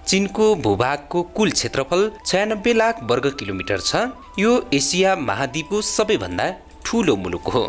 [0.06, 6.50] चीनको भूभागको कुल क्षेत्रफल छयानब्बे लाख वर्ग किलोमिटर छ। यो एसिया महाद्वीपको सबैभन्दा
[6.84, 7.64] ठुलो मुलुक हो।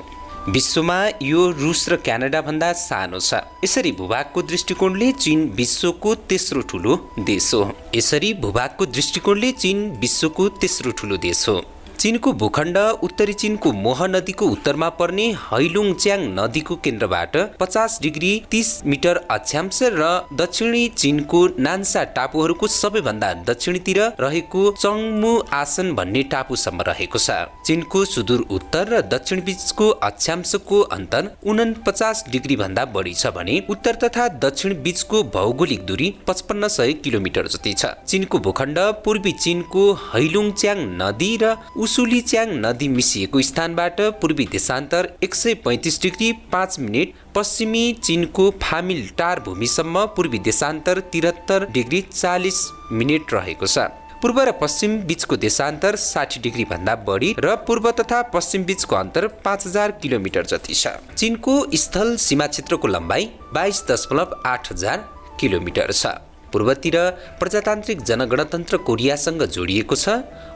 [0.49, 7.53] विश्वमा यो रुस र क्यानाडाभन्दा सानो छ। यसरी भूभागको दृष्टिकोणले चीन विश्वको तेस्रो ठुलो देश
[7.53, 7.61] हो।
[7.95, 11.57] यसरी भूभागको दृष्टिकोणले चीन विश्वको तेस्रो ठुलो देश हो।
[12.05, 19.19] चीनको भूखण्ड उत्तरी चीनको मोह नदीको उत्तरमा पर्ने हैलुङच्याङ नदीको केन्द्रबाट पचास डिग्री तिस मिटर
[19.29, 20.09] अक्षांश र
[20.41, 28.45] दक्षिणी चीनको नान्सा टापुहरूको सबैभन्दा दक्षिणतिर रहेको चङमु आसन भन्ने टापुसम्म रहेको छ। चीनको सुदूर
[28.57, 34.27] उत्तर र दक्षिण बीचको अक्षांशको अन्तर उना पचास डिग्री भन्दा बढी छ भने उत्तर तथा
[34.45, 41.33] दक्षिण बीचको भौगोलिक दूरी पचपन्न सय किलोमिटर जति छ। चीनको भूखण्ड पूर्वी चीनको हैलुङच्याङ नदी
[41.43, 41.55] र
[41.95, 49.07] उसुलीच्याङ नदी मिसिएको स्थानबाट पूर्वी देशान्तर एक सय पैँतिस डिग्री पाँच मिनट पश्चिमी चीनको फामिल
[49.17, 52.59] टार भूमिसम्म पूर्वी देशान्तर तिहत्तर डिग्री चालिस
[52.91, 53.87] मिनट रहेको छ।
[54.21, 59.27] पूर्व र पश्चिम बीचको देशान्तर साठी डिग्री भन्दा बढी र पूर्व तथा पश्चिम बीचको अन्तर
[59.47, 65.91] पाँच हजार किलोमिटर जति छ। चिनको स्थल सीमा क्षेत्रको लम्बाइ बाइस दशमलव आठ हजार किलोमिटर
[65.93, 66.17] छ।
[66.55, 66.95] पूर्वतिर
[67.39, 70.13] प्रजातान्त्रिक जनगणतन्त्र कोरियासँग जोडिएको छ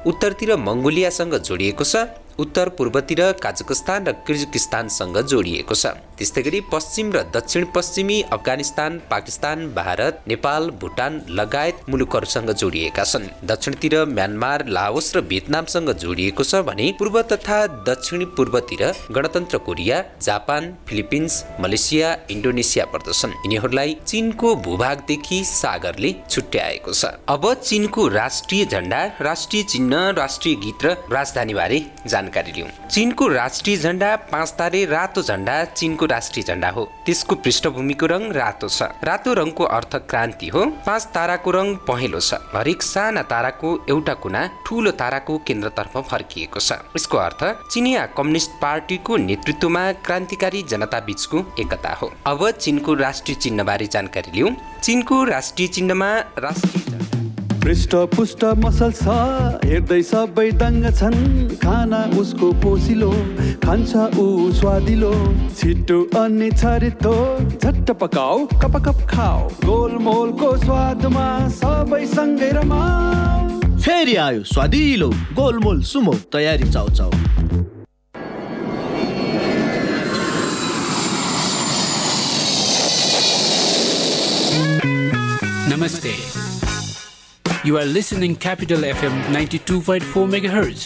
[0.07, 2.03] उत्तरतिर मङ्गोलियासँग जोडिएको छ
[2.39, 5.85] उत्तर पूर्वतिर काजकस्तान र किर्जिकिस्तानसँग जोडिएको छ।
[6.17, 13.27] त्यस्तै गरी पश्चिम र दक्षिण पश्चिमी अफगानिस्तान पाकिस्तान भारत नेपाल भुटान लगायत मुलुकहरूसँग जोडिएका छन्।
[13.47, 20.73] दक्षिणतिर म्यानमार लाओस र भियतनामसँग जोडिएको छ भने पूर्व तथा दक्षिणी पूर्वतिर गणतन्त्र Korea Japan
[20.87, 29.63] Philippines Malaysia Indonesia पर्दछन्। यिनीहरूलाई चीनको भूभागदेखि सागरले छुट्याएको छ। अब चीनको राष्ट्रिय झण्डा राष्ट्रिय
[29.63, 36.05] चिन्ह राष्ट्रिय गीत र राजधानीबारे जानकारी लिउँ। चीनको राष्ट्रिय झण्डा पाँच तारे रातो झण्डा चीनको
[36.05, 41.51] राष्ट्रिय झण्डा हो। त्यसको पृष्ठभूमिको रङ रातो छ। रातो रङको अर्थ क्रान्ति हो। पाँच ताराको
[41.51, 47.43] रङ पहेँलो छ। हरेक साना ताराको एउटा कुना ठुलो ताराको केन्द्रतर्फ फर्किएको छ। यसको अर्थ
[47.71, 54.55] चिनिया कम्युनिस्ट पार्टीको नेतृत्वमा क्रान्तिकारी जनता बीचको एकता हो। अब चीनको राष्ट्रिय चिन्हबारे जानकारी लिउँ।
[54.83, 57.18] चीनको राष्ट्रिय चिन्हमा राष्ट्रिय
[57.63, 59.15] पृष्ठ पुष्ट मसल छ
[59.69, 61.17] हेर्दै सबै दङ्ग छन्।
[61.63, 63.09] खाना उसको पोसिलो
[63.65, 64.25] खान्छ ऊ
[64.59, 65.11] स्वादिलो।
[65.59, 67.13] छिटो अनि छरितो
[67.59, 71.27] झट्ट पकाऊ कप कप खाऊ। गोलमोलको स्वादमा
[71.59, 77.11] सबै सँगै रमाऊ। फेरि आयो स्वादिलो गोलमोल सुमो तयारी चाउ चाउ
[85.69, 86.38] Namaste.
[87.65, 89.99] You are listening Capital FM 92.4
[90.39, 90.81] MHz,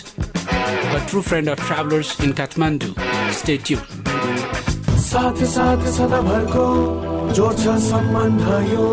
[0.96, 2.96] a true friend of travelers in Kathmandu.
[3.32, 3.86] Stay tuned.
[5.04, 6.66] साथ साथ सदाभरको
[7.38, 8.88] जोड्छ सम्बन्ध यो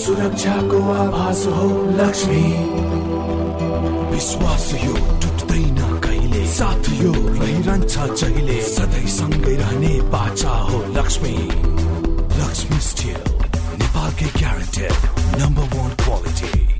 [0.00, 1.68] सुरक्षाको आभास हो
[2.00, 2.42] लक्ष्मी।
[4.14, 6.46] विश्वास यो टुट्दैन कहिले?
[6.56, 8.60] साथ यो रहिरहन्छ जहिले?
[8.74, 11.36] सधैँ सँगै रहने बाचा हो लक्ष्मी।
[12.42, 13.22] लक्ष्मी स्टिल
[13.78, 14.92] नेपालकै ग्यारेन्टेड
[15.40, 16.79] नम्बर वान क्वालिटी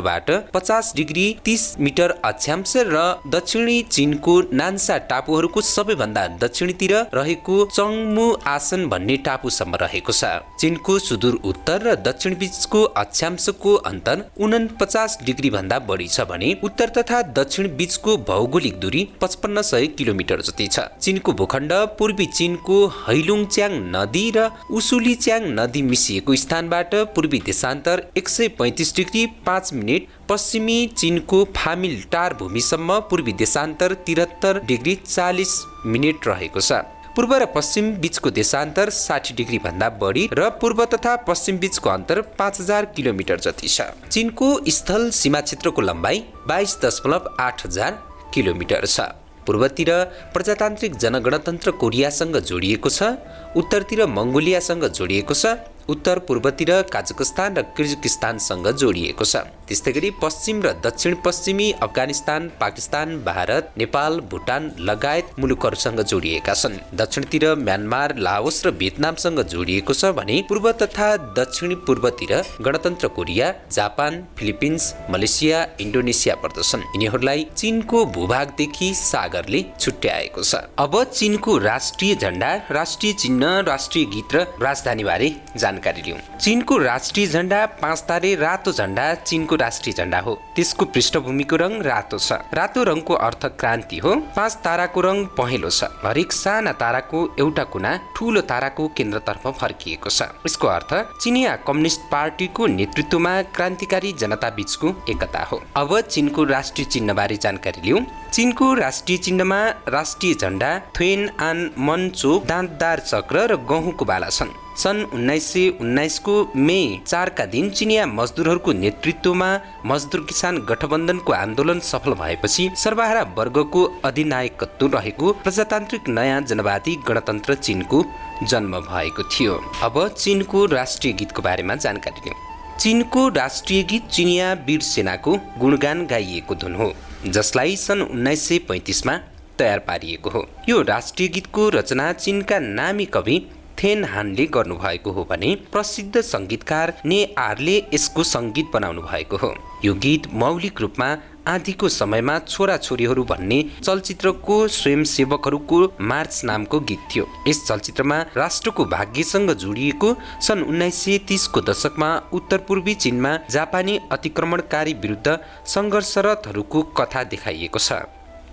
[0.00, 8.26] बाट पचास डिग्री तीस मिटर अक्षांश र दक्षिणी चीनको नान्सा टापुहरूको सबैभन्दा दक्षिणतिर रहेको चङमु
[8.46, 10.24] आसन भन्ने टापुसम्म रहेको छ।
[10.60, 16.88] चीनको सुदूर उत्तर र दक्षिण बीचको अक्षांशको अन्तर उनपचास डिग्री भन्दा बढी छ भने उत्तर
[16.98, 23.72] तथा दक्षिण बीचको भौगोलिक दूरी पचपन्न सय किलोमिटर जति छ। चीनको भूखण्ड पूर्वी चीनको हैलुङच्याङ
[23.96, 30.08] नदी र उसुली च्याङ नदी मिसिएको स्थानबाट पूर्वी देशान्तर एक सय पैँतिस डिग्री पाँच मिनट
[30.28, 35.54] पश्चिमी चीनको फामिल टार भूमिसम्म पूर्वी देशान्तर तिहत्तर डिग्री चालिस
[35.86, 36.82] मिनट रहेको छ।
[37.16, 42.20] पूर्व र पश्चिम बीचको देशान्तर साठी डिग्री भन्दा बढी र पूर्व तथा पश्चिम बीचको अन्तर
[42.38, 48.00] पाँच हजार किलोमिटर जति छ। चीनको स्थल सीमा क्षेत्रको लम्बाइ बाइस दशमलव आठ हजार
[48.34, 49.00] किलोमिटर छ।
[49.46, 49.90] पूर्वतिर
[50.34, 53.14] प्रजातान्त्रिक जनगणतन्त्र कोरियासँग जोडिएको छ
[53.56, 55.54] उत्तरतिर मङ्गोलियासँग जोडिएको छ
[55.88, 59.36] उत्तर पूर्वतिर काजकस्तान र किर्जिकिस्तानसँग जोडिएको छ।
[59.68, 66.76] त्यस्तै गरी पश्चिम र दक्षिण पश्चिमी अफगानिस्तान पाकिस्तान भारत नेपाल भुटान लगायत मुलुकहरूसँग जोडिएका छन्।
[66.94, 71.08] दक्षिणतिर म्यानमार लाओस र भियतनामसँग जोडिएको छ भने पूर्व तथा
[71.38, 80.54] दक्षिणी पूर्वतिर गणतन्त्र Korea Japan Philippines Malaysia Indonesia पर्दछन्। यिनीहरूलाई चीनको भूभागदेखि सागरले छुट्याएको छ।
[80.78, 85.28] अब चीनको राष्ट्रिय झण्डा राष्ट्रिय चिन्ह राष्ट्रिय गीत र राजधानीबारे
[85.74, 91.56] जानकारी लिउँ। चीनको राष्ट्रिय झण्डा पाँच तारे रातो झण्डा चीनको राष्ट्रिय झण्डा हो। त्यसको पृष्ठभूमिको
[91.56, 96.72] रङ रातो छ। रातो रङको अर्थ क्रान्ति हो। पाँच ताराको रङ पहेँलो छ। हरेक साना
[96.72, 104.12] ताराको एउटा कुना ठुलो ताराको केन्द्रतर्फ फर्किएको छ। यसको अर्थ चिनिया कम्युनिस्ट पार्टीको नेतृत्वमा क्रान्तिकारी
[104.12, 110.78] जनता बीचको एकता हो। अब चीनको राष्ट्रिय चिन्हबारे जानकारी लिउँ। चीनको राष्ट्रिय चिन्हमा राष्ट्रिय झण्डा
[110.96, 117.44] थ्वेन आन मनचोक दाँतदार चक्र र गहुँको बाला छन्। सन् उन्नाइस सय उन्नाइसको मे चारका
[117.46, 119.50] दिन चिनिया मजदुरहरूको नेतृत्वमा
[119.86, 128.04] मजदुर किसान गठबन्धनको आन्दोलन सफल भएपछि सर्वहारा वर्गको अधिनायकत्व रहेको प्रजातान्त्रिक नयाँ जनवादी गणतन्त्र चिनको
[128.42, 134.80] जन्म भएको थियो। अब चिनको राष्ट्रिय गीतको बारेमा जानकारी लिउँ। चिनको राष्ट्रिय गीत चिनिया वीर
[134.82, 136.92] सेनाको गुणगान गाइएको धुन हो
[137.26, 139.20] जसलाई सन् उन्नाइस सय पैँतिसमा
[139.58, 143.44] तयार पारिएको हो। यो राष्ट्रिय गीतको रचना चिनका नामी कवि
[143.78, 149.54] थेन हानले गर्नुभएको हो भने प्रसिद्ध सङ्गीतकार ने आरले यसको सङ्गीत बनाउनु भएको हो।
[149.84, 151.08] यो गीत मौलिक रूपमा
[151.48, 160.16] आँधीको समयमा छोराछोरीहरू भन्ने चलचित्रको स्वयंसेवकहरूको मार्च नामको गीत थियो। यस चलचित्रमा राष्ट्रको भाग्यसँग जोडिएको
[160.40, 167.92] सन् उन्नाइस सय तिसको दशकमा उत्तर पूर्वी चीनमा जापानी अतिक्रमणकारी विरुद्ध सङ्घर्षरतहरूको कथा देखाइएको छ।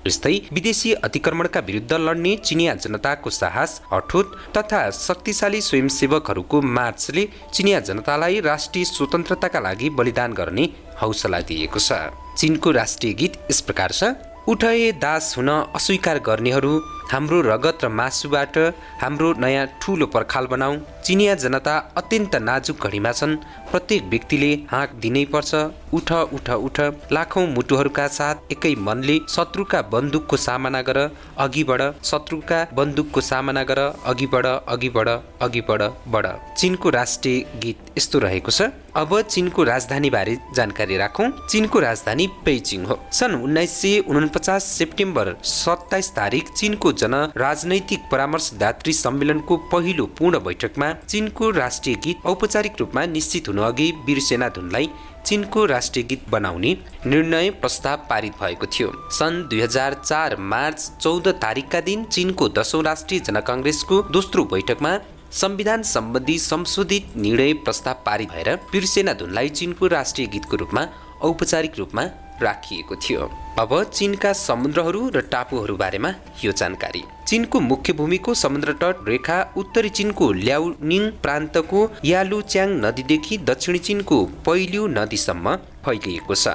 [0.08, 8.40] यस्तै विदेशी अतिक्रमणका विरुद्ध लड्ने चिनिया जनताको साहस अठोट तथा शक्तिशाली स्वयंसेवकहरूको मार्चले चिनिया जनतालाई
[8.42, 10.66] राष्ट्रिय स्वतन्त्रताका लागि बलिदान गर्ने
[11.02, 11.92] हौसला दिएको छ।
[12.38, 14.12] चिनको राष्ट्रिय गीत यस प्रकार छ
[14.50, 16.74] उठए दास हुन अस्वीकार गर्नेहरू
[17.12, 18.58] हाम्रो रगत र मासुबाट
[19.02, 23.36] हाम्रो नयाँ ठुलो पर्खाल बनाऊ। चिनिया जनता अत्यन्त नाजुक घडीमा छन्।
[23.72, 25.52] प्रत्येक व्यक्तिले हाँक दिनै पर्छ।
[25.94, 26.80] उठ उठ उठ।
[27.12, 31.00] लाखौँ मुटुहरूका साथ एकै मनले शत्रुका बन्दुकको सामना गर।
[31.38, 35.10] अघि बढ। शत्रुका बन्दुकको सामना गर। अघि बढ अघि बढ
[35.42, 41.30] अघि बढ बढ। चिनको राष्ट्रिय गीत यस्तो रहेको छ। अब चिनको राजधानी बारे जानकारी राखौँ।
[41.50, 48.94] चिनको राजधानी पेइचिङ हो। सन् उन्नाइस सय उनपचास सेप्टेम्बर सत्ताइस तारिक चिनको जन राजनैतिक परामर्शदात्री
[48.96, 54.90] सम्मेलनको पहिलो पूर्ण बैठकमा चिनको राष्ट्रिय गीत औपचारिक रूपमा निश्चित हुनु अघि वीरसेना धुनलाई
[55.26, 56.76] चिनको राष्ट्रिय गीत बनाउने
[57.06, 62.84] निर्णय प्रस्ताव पारित भएको थियो। सन् दुई हजार चार मार्च चौध तारिकका दिन चिनको दसौँ
[62.84, 64.98] राष्ट्रिय जनकङ्ग्रेसको दोस्रो बैठकमा
[65.42, 70.88] संविधान सम्बन्धी संशोधित निर्णय प्रस्ताव पारित भएर वीरसेना धुनलाई चिनको राष्ट्रिय गीतको रूपमा
[71.24, 72.04] औपचारिक रूपमा
[72.42, 73.30] राखिएको थियो।
[73.60, 76.14] अब चिनका समुद्रहरू र टापुहरू बारेमा
[76.44, 83.80] यो जानकारी। चिनको मुख्य भूमिको समुद्र तट रेखा उत्तरी चिनको ल्याउनिङ प्रान्तको यालुच्याङ नदीदेखि दक्षिणी
[83.80, 86.48] चिनको पहिलो नदीसम्म फैलिएको छ।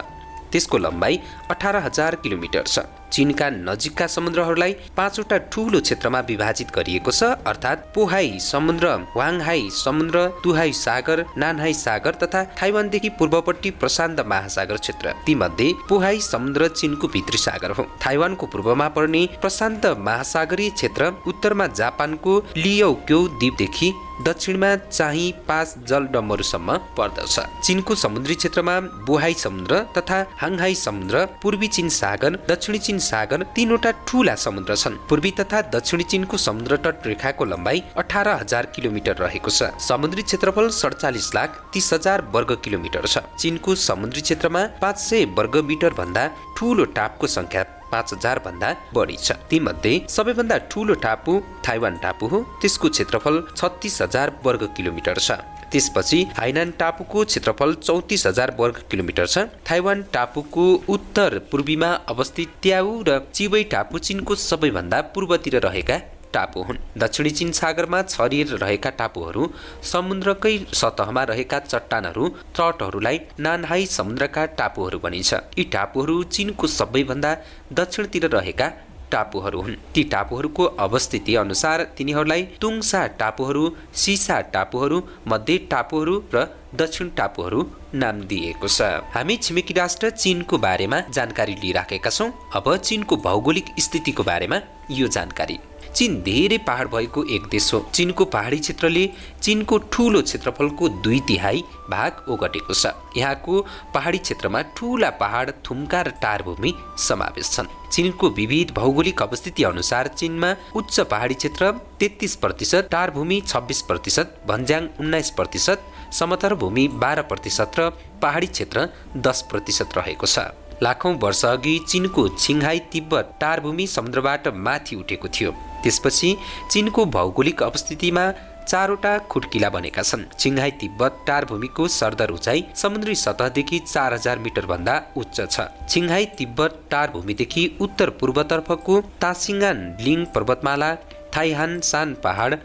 [0.53, 1.19] त्यसको लम्बाइ
[1.51, 2.79] अठार हजार किलोमिटर छ।
[3.13, 8.87] चिनका नजिकका समुद्रहरूलाई पाँचवटा ठुलो क्षेत्रमा विभाजित गरिएको छ अर्थात् पोहाई समुद्र
[9.17, 16.69] वाङहाई समुद्र तुहाई सागर नानहाई सागर तथा थाइवानदेखि पूर्वपट्टि प्रशान्त महासागर क्षेत्र। तीमध्ये पोहाई समुद्र
[16.71, 23.93] चिनको भित्री सागर हो। थाइवानको पूर्वमा पर्ने प्रशान्त महासागरीय क्षेत्र उत्तरमा जापानको लियो क्यौ द्वीपदेखि
[24.27, 31.89] दक्षिणमा चाहिँ पाँच जलडम्बरसम्म पर्दछ। चिनको समुद्री क्षेत्रमा बुहाई समुद्र तथा हाङहाई समुद्र पूर्वी चिन
[31.93, 37.45] सागर दक्षिणी चिन सागर तीनवटा ठुला समुद्र छन्। पूर्वी तथा दक्षिणी चिनको समुद्र तट रेखाको
[37.45, 43.19] लम्बाइ अठार हजार किलोमिटर रहेको छ। समुद्री क्षेत्रफल सडचालिस लाख तिस हजार वर्ग किलोमिटर छ।
[43.37, 46.25] चिनको समुद्री क्षेत्रमा पाँच सय वर्ग मिटर भन्दा
[46.57, 52.41] ठुलो टापको संख्या पाँच हजार भन्दा बढी छ। तीमध्ये सबैभन्दा ठुलो टापु थाइवान टापु हो।
[52.63, 55.39] त्यसको क्षेत्रफल छत्तिस हजार वर्ग किलोमिटर छ।
[55.77, 62.93] त्यसपछि हाइनान टापुको क्षेत्रफल चौतिस हजार वर्ग किलोमिटर छ। थाइवान टापुको उत्तर पूर्वीमा अवस्थित ट्याउ
[63.09, 65.97] र चिवै टापु चिनको सबैभन्दा पूर्वतिर रहेका
[66.33, 69.51] टापु हुन्। दक्षिणी चिन सागरमा छरिएर रहेका टापुहरू
[69.83, 77.37] समुद्रकै सतहमा रहेका चट्टानहरू तटहरूलाई नानहाई समुद्रका टापुहरू भनिन्छ। यी टापुहरू चिनको सबैभन्दा
[77.73, 78.73] दक्षिणतिर रहेका
[79.13, 87.09] टापुहरू हुन्। ती टापुहरूको अवस्थिति अनुसार तिनीहरूलाई तुङसा टापुहरू सिसा टापुहरू मध्य टापुहरू र दक्षिण
[87.17, 87.61] टापुहरू
[87.95, 88.83] नाम दिएको छ।
[89.15, 95.59] हामी छिमेकी राष्ट्र चिनको बारेमा जानकारी लिइराखेका छौँ। अब चिनको भौगोलिक स्थितिको बारेमा यो जानकारी।
[95.97, 99.05] चिन धेरै पहाड भएको एक देश हो। चिनको पहाडी क्षेत्रले
[99.43, 103.61] चिनको ठुलो क्षेत्रफलको दुई तिहाई भाग ओगटेको छ। यहाँको
[103.95, 110.55] पहाडी क्षेत्रमा ठुला पहाड थुम्का र टारभूमि समावेश छन्। चिनको विविध भौगोलिक अवस्थिति अनुसार चिनमा
[110.77, 117.81] उच्च पहाडी क्षेत्र तेत्तिस प्रतिशत टारभूमि छब्बिस प्रतिशत भन्ज्याङ उन्नाइस प्रतिशत समथर भूमि बाह्र प्रतिशत
[117.81, 117.91] र
[118.23, 120.49] पहाडी क्षेत्र दस प्रतिशत रहेको छ।
[120.83, 125.51] लाखौँ वर्ष अघि चिनको छिङहाई तिब्बत टारभूमि समुद्रबाट माथि उठेको थियो।
[125.83, 126.37] त्यसपछि
[126.71, 128.25] चिनको भौगोलिक अवस्थितिमा
[128.69, 135.41] चारवटा खुट्किला बनेका छन्। छिङहाई तिब्बत टारभूमिको सरदर उचाइ समुद्री सतहदेखि चार हजार मिटरभन्दा उच्च
[135.51, 140.95] छ। छिङहाई तिब्बत टारभूमिदेखि उत्तर पूर्वतर्फको तासिङान लिङ पर्वतमाला
[141.37, 142.59] थाइहान सान पहाड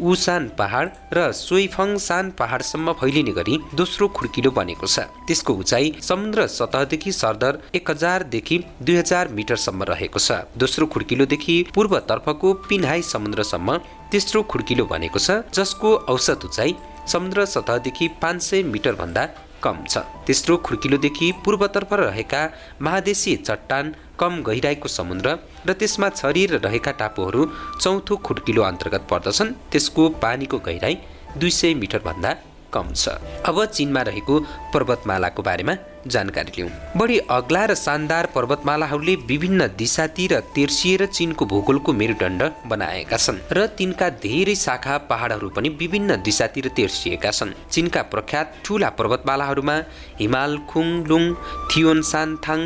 [0.00, 6.46] उसान पहाड र सोइफङ सान पहाडसम्म फैलिने गरी दोस्रो खुड्किलो बनेको छ। त्यसको उचाइ समुद्र
[6.48, 13.78] सतहदेखि सरदर एक हजारदेखि दुई हजार मिटरसम्म रहेको छ। दोस्रो खुड्किलोदेखि पूर्वतर्फको पिन्हाई समुद्रसम्म
[14.12, 16.74] तेस्रो खुड्किलो बनेको छ जसको औसत उचाइ
[17.08, 19.24] समुद्र सतहदेखि पाँच सय मिटरभन्दा
[19.64, 22.42] कम छ। तेस्रो खुड्किलोदेखि पूर्वतर्फ रहेका
[22.82, 27.46] महादेशीय चट्टान कम गहिराईको समुद्र र त्यसमा छरिएर रहेका टापुहरू
[27.80, 30.98] चौथो खुड्किलो अन्तर्गत पर्दछन्। त्यसको पानीको गहिराई
[31.38, 32.30] दुई सय मिटरभन्दा
[32.74, 33.08] कम छ।
[33.46, 34.40] अब चिनमा रहेको
[34.74, 35.74] पर्वतमालाको बारेमा
[36.06, 43.38] जानकारी लिउँ। बढी अग्ला र शानदार पर्वतमालाहरूले विभिन्न दिशातिर तेर्सिएर चिनको भूगोलको मेरुदण्ड बनाएका छन्
[43.52, 49.76] र तिनका धेरै शाखा पहाडहरू पनि विभिन्न दिशातिर तेर्सिएका छन्। चिनका प्रख्यात ठुला पर्वतमालाहरूमा
[50.20, 51.24] हिमाल खुङलुङ
[51.70, 52.60] थियोन सानथाङ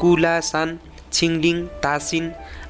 [0.00, 0.78] कुलासान
[1.12, 2.24] छिङलिङ तासिन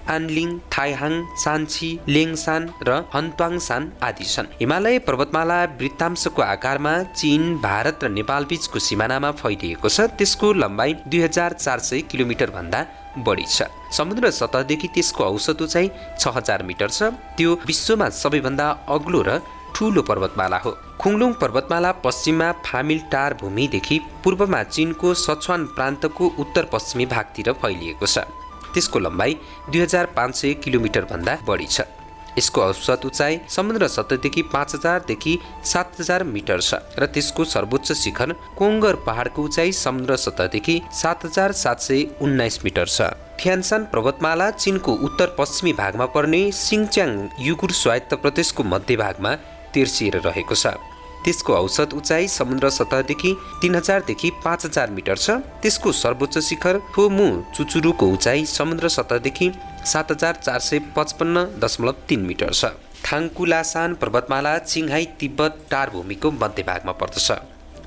[0.09, 8.09] आनलिङ थाइहाङ सान्छी लेङसान र हन्तवाङसान आदि छन्। हिमालय पर्वतमाला वृत्तांशको आकारमा चीन भारत र
[8.19, 12.81] नेपाल बीचको सिमानामा फैलिएको छ। त्यसको लम्बाइ दुई हजार चार सय किलोमिटर भन्दा
[13.27, 15.87] बढी छ। समुद्र सतहदेखि त्यसको औसत उचाइ
[16.21, 19.41] छ हजार मिटर छ। त्यो विश्वमा सबैभन्दा अग्लो र
[19.75, 27.07] ठुलो पर्वतमाला हो। खुङलुङ पर्वतमाला पश्चिममा फामिल टार भूमिदेखि पूर्वमा चिनको सछवान प्रान्तको उत्तर पश्चिमी
[27.07, 28.25] भागतिर फैलिएको छ।
[28.79, 29.37] त्यसको लम्बाइ
[29.71, 31.91] दुई हजार पाँच सय किलोमिटरभन्दा बढी छ।
[32.39, 35.33] यसको औसत उचाइ समुद्र सतहदेखि पाँच हजारदेखि
[35.67, 41.53] सात हजार मिटर छ र त्यसको सर्वोच्च शिखर कोङ्गर पहाडको उचाइ समुद्र सतहदेखि सात हजार
[41.63, 43.11] सात सय उन्नाइस मिटर छ।
[43.43, 47.11] फ्यान्सान पर्वतमाला चिनको उत्तर पश्चिमी भागमा पर्ने सिङच्याङ
[47.41, 49.35] युगुर स्वायत्त प्रदेशको मध्यभागमा
[49.75, 50.79] तिर्सिएर रहेको छ।
[51.25, 55.31] त्यसको औसत उचाइ समुद्र सतहदेखि तिन हजारदेखि पाँच हजार मिटर छ।
[55.63, 59.51] त्यसको सर्वोच्च शिखर फोमु चुचुरुको उचाइ समुद्र सतहदेखि
[59.85, 62.65] सात हजार चार सय पचपन्न दशमलव तिन मिटर छ।
[63.05, 67.31] थाङकुलासान पर्वतमाला चिङहाई तिब्बत टार भूमिको मध्यभागमा पर्दछ।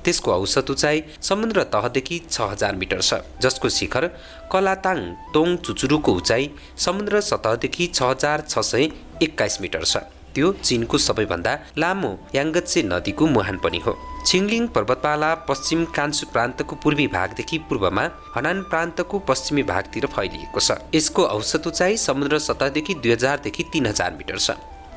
[0.04, 4.06] त्यसको औसत उचाइ समुद्र तहदेखि छ हजार मिटर छ। जसको शिखर
[4.52, 4.98] कलाताङ
[5.34, 8.90] तोङ चुचुरुको उचाइ समुद्र सतहदेखि छ हजार छ सय
[9.22, 9.96] एक्काइस मिटर छ।
[10.34, 17.06] त्यो चिनको सबैभन्दा लामो याङ्गत्से नदीको मुहान पनि हो। छिङलिङ पर्वतमाला पश्चिम कान्सु प्रान्तको पूर्वी
[17.14, 18.04] भागदेखि पूर्वमा
[18.36, 24.14] हनान प्रान्तको पश्चिमी भागतिर फैलिएको छ। यसको औसत उचाइ समुद्र सतहदेखि दुई हजारदेखि तिन हजार
[24.18, 24.50] मिटर छ।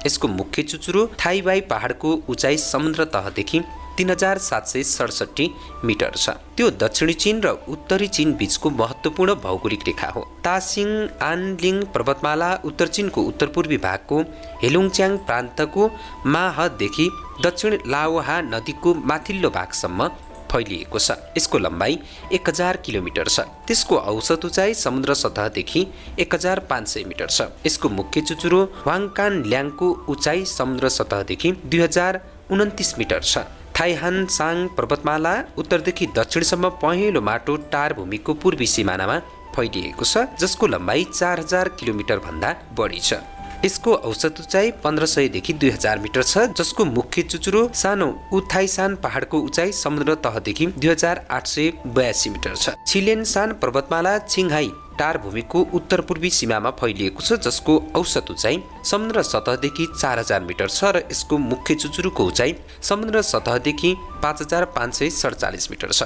[0.06, 3.62] यसको मुख्य चुचुरो थाइबाई पहाडको उचाइ समुद्र तहदेखि
[3.98, 5.50] तिन हजार सात सय सडसठी
[5.84, 10.90] मिटर छ। त्यो दक्षिणी चीन र उत्तरी चीन बीचको महत्त्वपूर्ण भौगोलिक रेखा हो। तासिङ
[11.22, 14.22] आनलिङ पर्वतमाला उत्तर चीनको उत्तर पूर्वी भागको
[14.64, 15.90] हेलुङच्याङ प्रान्तको
[16.28, 17.10] माहदेखि
[17.44, 20.08] दक्षिण लाओहा नदीको माथिल्लो भागसम्म
[20.52, 21.98] फैलिएको छ। यसको लम्बाइ
[22.34, 25.82] एक हजार किलोमिटर छ। त्यसको औसत उचाइ समुद्र सतहदेखि
[26.20, 31.80] एक हजार पाँच सय मिटर छ। यसको मुख्य चुचुरो वाङकान ल्याङको उचाइ समुद्र सतहदेखि दुई
[31.82, 32.22] हजार
[32.52, 33.38] उन्तिस मिटर छ।
[33.76, 39.18] थाइहान साङ पर्वतमाला उत्तरदेखि दक्षिणसम्म पहेँलो माटो टार भूमिको पूर्वी सिमानामा
[39.56, 43.20] फैलिएको छ जसको लम्बाइ चार हजार किलोमिटर भन्दा बढी छ।
[43.66, 48.08] यसको औसत उचाइ पन्ध्र सयदेखि दुई हजार मिटर छ जसको मुख्य चुचुरो सानो
[48.40, 54.72] उथाइसान पहाडको उचाइ समुद्र तहदेखि दुई हजार आठ सय बयासी मिटर छ। छिलेनसान पर्वतमाला छिङहाई
[55.00, 60.70] टार भूमिको उत्तर पूर्वी सीमामा फैलिएको छ जसको औसत उचाइ समुद्र सतहदेखि चार हजार मिटर
[60.70, 66.04] छ र यसको मुख्य चुचुरोको उचाइ समुद्र सतहदेखि पाँच हजार पाँच सय सडचालिस मिटर छ।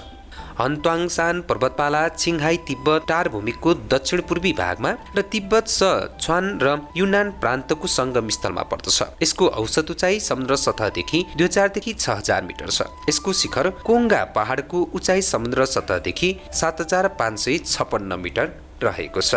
[0.59, 7.31] हन्तवाङसान पर्वतमाला छिङहाई तिब्बत टार भूमिको दक्षिण पूर्वी भागमा र तिब्बत स छ्वान र युनान
[7.39, 12.91] प्रान्तको सङ्गम स्थलमा पर्दछ। यसको औसत उचाइ समुद्र सतहदेखि दुई हजारदेखि छ हजार मिटर छ।
[13.09, 18.51] यसको शिखर कोङ्गा पहाडको उचाइ समुद्र सतहदेखि सात हजार पाँच सय छपन्न मिटर
[18.83, 19.35] रहेको छ।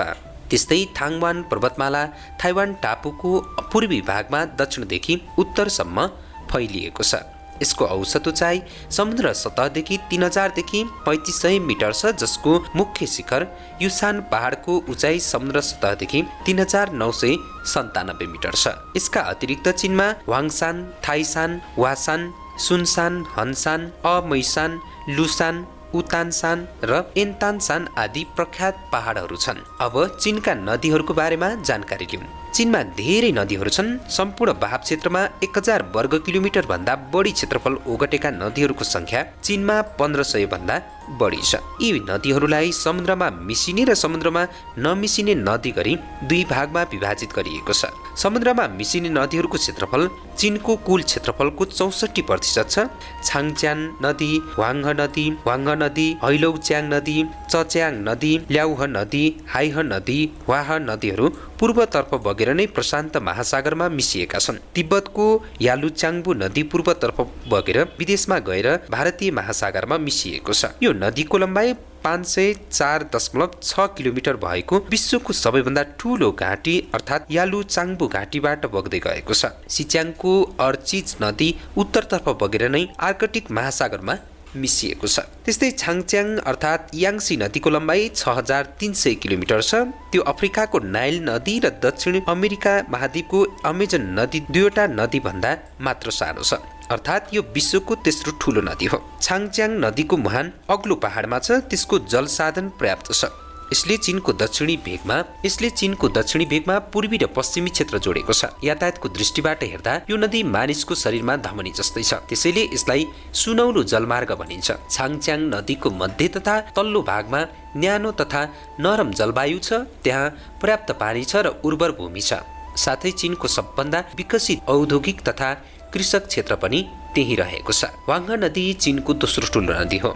[0.50, 2.02] त्यस्तै थाङवान पर्वतमाला
[2.40, 3.30] थाइवान टापुको
[3.72, 6.06] पूर्वी भागमा दक्षिणदेखि उत्तरसम्म
[6.50, 7.14] फैलिएको छ।
[7.62, 13.46] यसको औसत उचाइ समुद्र सतहदेखि तिन हजारदेखि पैँतिस सय मिटर छ जसको मुख्य शिखर
[13.82, 17.36] युसान पहाडको उचाइ समुद्र सतहदेखि तिन हजार नौ सय
[17.72, 24.80] सन्तानब्बे मिटर छ। यसका अतिरिक्त चिनमा वाङसान थाइसान वासान सुनसान हन्सान अमैसान
[25.10, 25.64] लुसान
[25.94, 33.30] उतानसान र एन्तानसान आदि प्रख्यात पहाडहरू छन्। अब चिनका नदीहरूको बारेमा जानकारी लिउँ। चिनमा धेरै
[33.32, 39.20] नदीहरू छन्। सम्पूर्ण भाव क्षेत्रमा एक हजार वर्ग किलोमिटर भन्दा बढी क्षेत्रफल ओगटेका नदीहरूको संख्या
[39.44, 40.76] चिनमा पन्ध्र सय भन्दा
[41.10, 44.42] बढी छ। यी नदीहरूलाई समुद्रमा मिसिने र समुद्रमा
[44.78, 45.94] नमिसिने नदी गरी
[46.28, 52.86] दुई भागमा विभाजित गरिएको छ। समुद्रमा मिसिने नदीहरूको क्षेत्रफल चिनको कुल क्षेत्रफलको चौसठी प्रतिशत छ।
[53.24, 57.16] छाङच्यान नदी वाङ्ह नदी वाङ्ह नदी हैलौच्याङ नदी
[57.50, 59.24] चच्याङ नदी ल्याउह नदी
[59.54, 61.28] हाइह नदी वाह नदीहरू
[61.60, 65.26] पूर्वतर्फ बगेर नै प्रशान्त महासागरमा मिसिएका छन्। तिब्बतको
[65.62, 67.18] यालुचाङ्बु नदी पूर्वतर्फ
[67.52, 71.72] बगेर विदेशमा गएर भारतीय महासागरमा मिसिएको छ। यो नदीको लम्बाइ
[72.04, 78.66] पाँच सय चार दशमलव छ किलोमिटर भएको विश्वको सबैभन्दा ठुलो घाँटी अर्थात् यालु चाङ्बु घाँटीबाट
[78.74, 80.32] बग्दै गएको छ। सिच्याङको
[80.66, 84.18] अर्चिज नदी उत्तरतर्फ बगेर नै आर्कटिक महासागरमा
[84.56, 90.22] मिसिएको छ। त्यस्तै छाङच्याङ अर्थात् याङ्सी नदीको लम्बाइ छ हजार तिन सय किलोमिटर छ। त्यो
[90.32, 93.38] अफ्रिकाको नाइल नदी र दक्षिण अमेरिका महाद्वीपको
[93.70, 96.60] अमेजन नदी दुईवटा नदी भन्दा मात्र सानो छ।
[96.92, 102.26] अर्थात् यो विश्वको तेस्रो ठुलो नदी हो। छाङच्याङ नदीको मुहान अग्लो पहाडमा छ त्यसको जल
[102.28, 103.32] साधन पर्याप्त छ।
[103.72, 109.08] यसले चिनको दक्षिणी भेगमा यसले चिनको दक्षिणी भेगमा पूर्वी र पश्चिमी क्षेत्र जोडेको छ। यातायातको
[109.08, 115.40] दृष्टिबाट हेर्दा यो नदी मानिसको शरीरमा धमनी जस्तै छ। त्यसैले यसलाई सुनौलो जलमार्ग भनिन्छ। छाङच्याङ
[115.48, 117.40] नदीको मध्य तथा तल्लो भागमा
[117.80, 118.42] न्यानो तथा
[118.84, 120.28] नरम जलवायु छ त्यहाँ
[120.60, 122.44] पर्याप्त पानी छ र उर्वर भूमि छ।
[122.76, 125.48] साथै चिनको सबभन्दा विकसित औद्योगिक तथा
[125.92, 126.80] कृषक क्षेत्र पनि
[127.14, 130.10] त्यही रहेको छ। वाङ्गा नदी चिनको दोस्रो ठुलो नदी हो।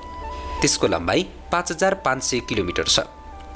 [0.61, 1.22] त्यसको लम्बाइ
[1.53, 3.01] पाँच हजार पाँच सय किलोमिटर छ।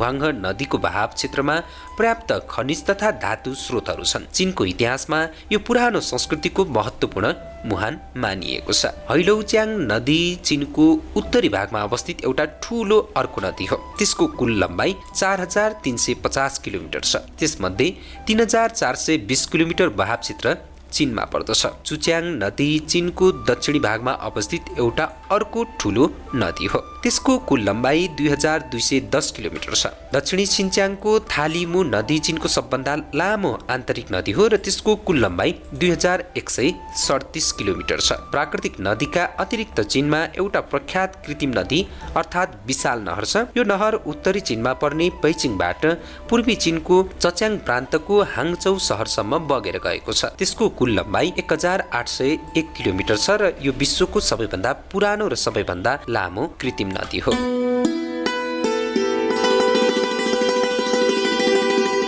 [0.00, 1.54] वाङ्ग नदीको बहाव क्षेत्रमा
[1.96, 5.18] पर्याप्त खनिज तथा धातु स्रोतहरू छन्। चिनको इतिहासमा
[5.52, 7.32] यो पुरानो संस्कृतिको महत्त्वपूर्ण
[7.68, 14.26] मुहान मानिएको छ। हैलौच्याङ नदी चिनको उत्तरी भागमा अवस्थित एउटा ठुलो अर्को नदी हो। त्यसको
[14.40, 17.88] कुल लम्बाइ चार हजार तिन सय पचास किलोमिटर छ। त्यसमध्ये
[18.26, 20.56] तिन हजार चार सय बिस किलोमिटर बहाव क्षेत्र
[20.92, 26.04] चिनमा पर्दछ। चुच्याङ नदी चिनको दक्षिणी भागमा अवस्थित एउटा अर्को ठुलो
[26.34, 31.82] नदी हो। त्यसको कुल लम्बाइ दुई हजार दुई सय दस किलोमिटर छ। दक्षिणी सिन्च्याङको थालिमु
[31.84, 36.72] नदी चिनको सबभन्दा लामो आन्तरिक नदी हो र त्यसको कुल लम्बाइ दुई हजार एक सय
[36.96, 41.80] सडतिस किलोमिटर छ। प्राकृतिक नदीका अतिरिक्त चिनमा एउटा प्रख्यात कृत्रिम नदी
[42.16, 45.86] अर्थात् विशाल नहर छ। यो नहर उत्तरी चिनमा पर्ने पैचिङबाट
[46.28, 52.08] पूर्वी चिनको चच्याङ प्रान्तको हाङचौ सहरसम्म बगेर गएको छ। त्यसको कुल लम्बाइ एक हजार आठ
[52.10, 57.32] सय एक किलोमिटर छ र यो विश्वको सबैभन्दा पुरानो र सबैभन्दा लामो कृत्रिम नदी हो।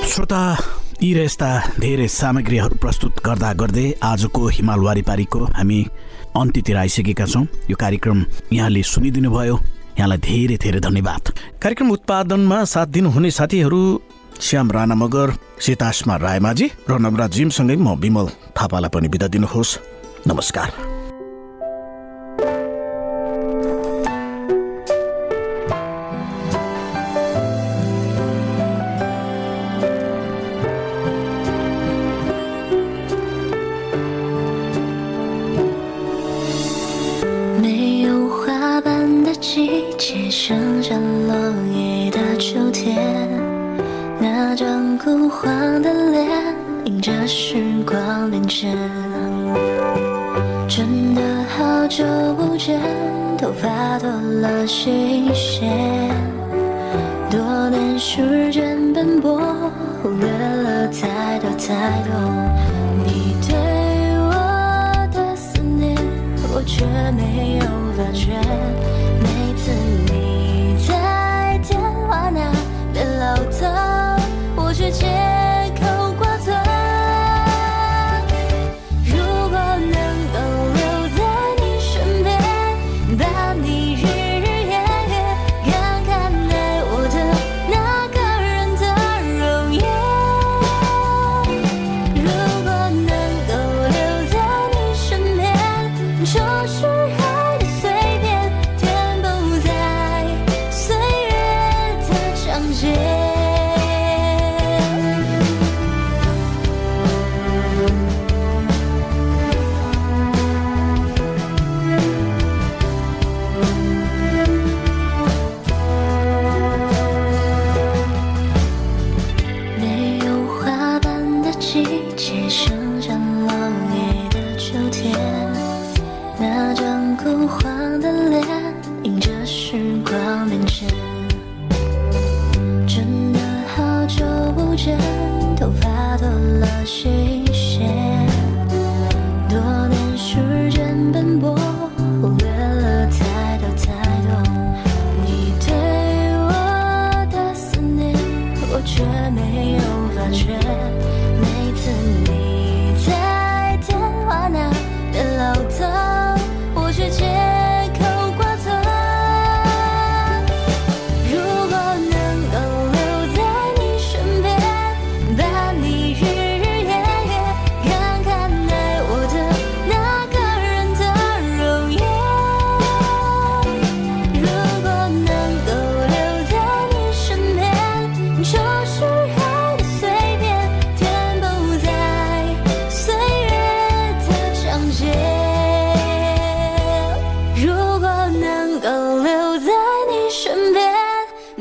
[0.09, 0.43] श्रोता
[1.03, 1.51] यी र यस्ता
[1.81, 5.81] धेरै सामग्रीहरू प्रस्तुत गर्दा गर्दै आजको हिमाल वारिपारीको हामी
[6.37, 8.19] अन्त्यतिर आइसकेका छौँ। यो कार्यक्रम
[8.53, 9.57] यहाँले सुनिदिनु भयो
[9.99, 11.23] यहाँलाई धेरै धेरै धन्यवाद।
[11.63, 13.83] कार्यक्रम उत्पादनमा साथ दिनुहुने साथीहरू
[14.41, 19.79] श्याम राणा मगर सीतासमा रायमाझी र नवराज जिमसँगै म विमल थापालाई पनि बिदा दिनुहोस्।
[20.29, 21.02] नमस्कार।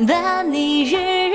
[0.07, 1.30] 把你日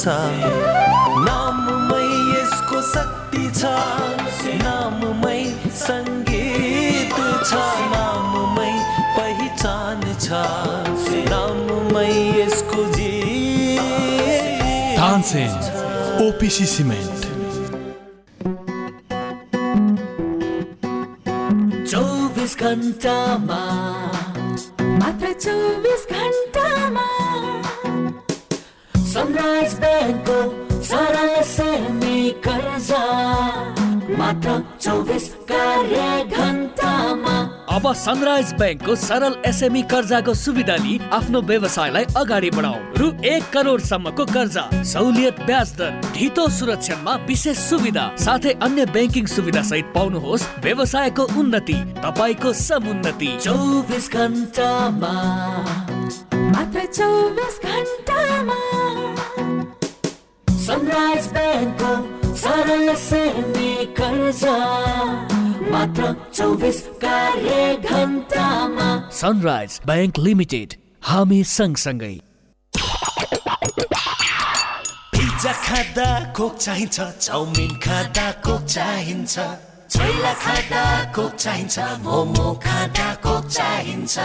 [0.00, 0.16] भरोसा
[1.26, 3.62] नाममै यसको शक्ति छ।
[4.62, 5.40] नाममै
[5.80, 7.16] सङ्गीत
[7.48, 7.60] छ।
[7.94, 8.72] नाममै
[9.16, 10.40] पहिचान छ।
[11.32, 12.08] नाममै
[12.40, 13.12] यसको G
[14.96, 15.52] Tansen
[16.28, 17.19] OPC cement.
[38.10, 44.64] Sunrise ब्याङ्कको सरल एसएमई कर्जाको सुविधा लिई आफ्नो व्यवसायलाई अगाडि बढाउ। रु एक करोडसम्मको कर्जा
[44.92, 51.78] सहुलियत ब्याज दर ढितो सुरक्षामा विशेष सुविधा साथै अन्य ब्याङ्किङ सुविधा सहित पाउनुहोस् व्यवसायको उन्नति
[52.02, 55.14] तपाईँको समुन्नति। चौबिस घन्टामा।
[56.98, 57.54] चौबिस
[60.66, 61.92] सनराइज ब्याङ्कको
[62.36, 64.58] सरल सेमी कर्जा।
[65.70, 67.56] मात्र चौबिस कार्य
[67.90, 70.74] घन्टामा सनराइज ब्याङ्क लिमिटेड
[71.08, 72.14] हामी सँगसँगै।
[75.14, 79.34] पिज्जा खाँदा कोक चाहिन्छ चाउमिन खाँदा कोक चाहिन्छ।
[79.94, 80.82] छोइला खाँदा
[81.16, 84.16] कोक चाहिन्छ मोमो खाँदा कोक चाहिन्छ।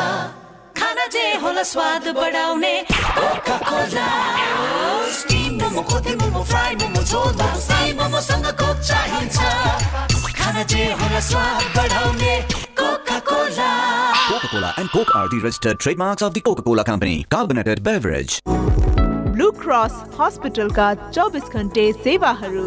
[0.81, 4.09] खाना जे होला स्वाद बढाउने। Coca cola
[5.19, 9.37] steam momo kothey momo fry momo झोल मोमो साई मोमोसँग कोक चाहिन्छ।
[10.54, 12.34] खाना जे होला स्वाद बढाउने
[13.30, 13.68] Coca-Cola
[14.30, 17.16] Coca-Cola and Coke are the registered trademarks of the Coca-Cola Company.
[17.34, 18.38] Carbonated beverage.
[19.34, 22.64] Blue cross हस्पिटलका चौबिस घन्टे सेवाहरू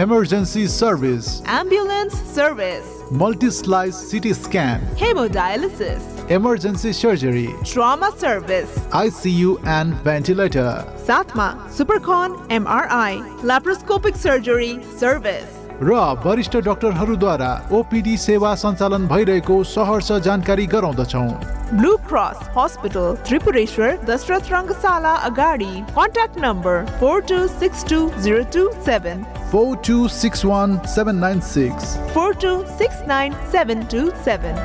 [0.00, 1.26] emergency service
[1.58, 2.84] ambulance service
[3.22, 10.70] multi slice CT scan haemodialysis emergency surgery trauma service ICU and ventilator
[11.08, 13.16] साथमा सुपरकन MRI
[13.50, 15.93] laparoscopic surgery service र
[16.25, 21.29] वरिष्ठ डाक्टरहरूद्वारा OPD सेवा सञ्चालन भइरहेको सहर्ष जानकारी गराउँदछौँ।
[21.73, 28.65] Blue cross hospital Tripureshwar Dasharath Rangashala अगाडि। Contact number four two six two zero two
[28.85, 29.23] seven.
[29.51, 31.95] Four two six one seven nine six.
[32.13, 34.55] Four two six nine seven two seven.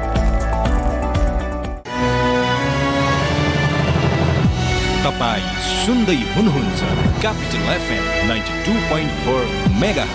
[5.05, 6.81] तपाईँ सुन्दै हुनुहुन्छ
[7.21, 9.43] capital FM ninety two point four
[9.81, 10.07] mega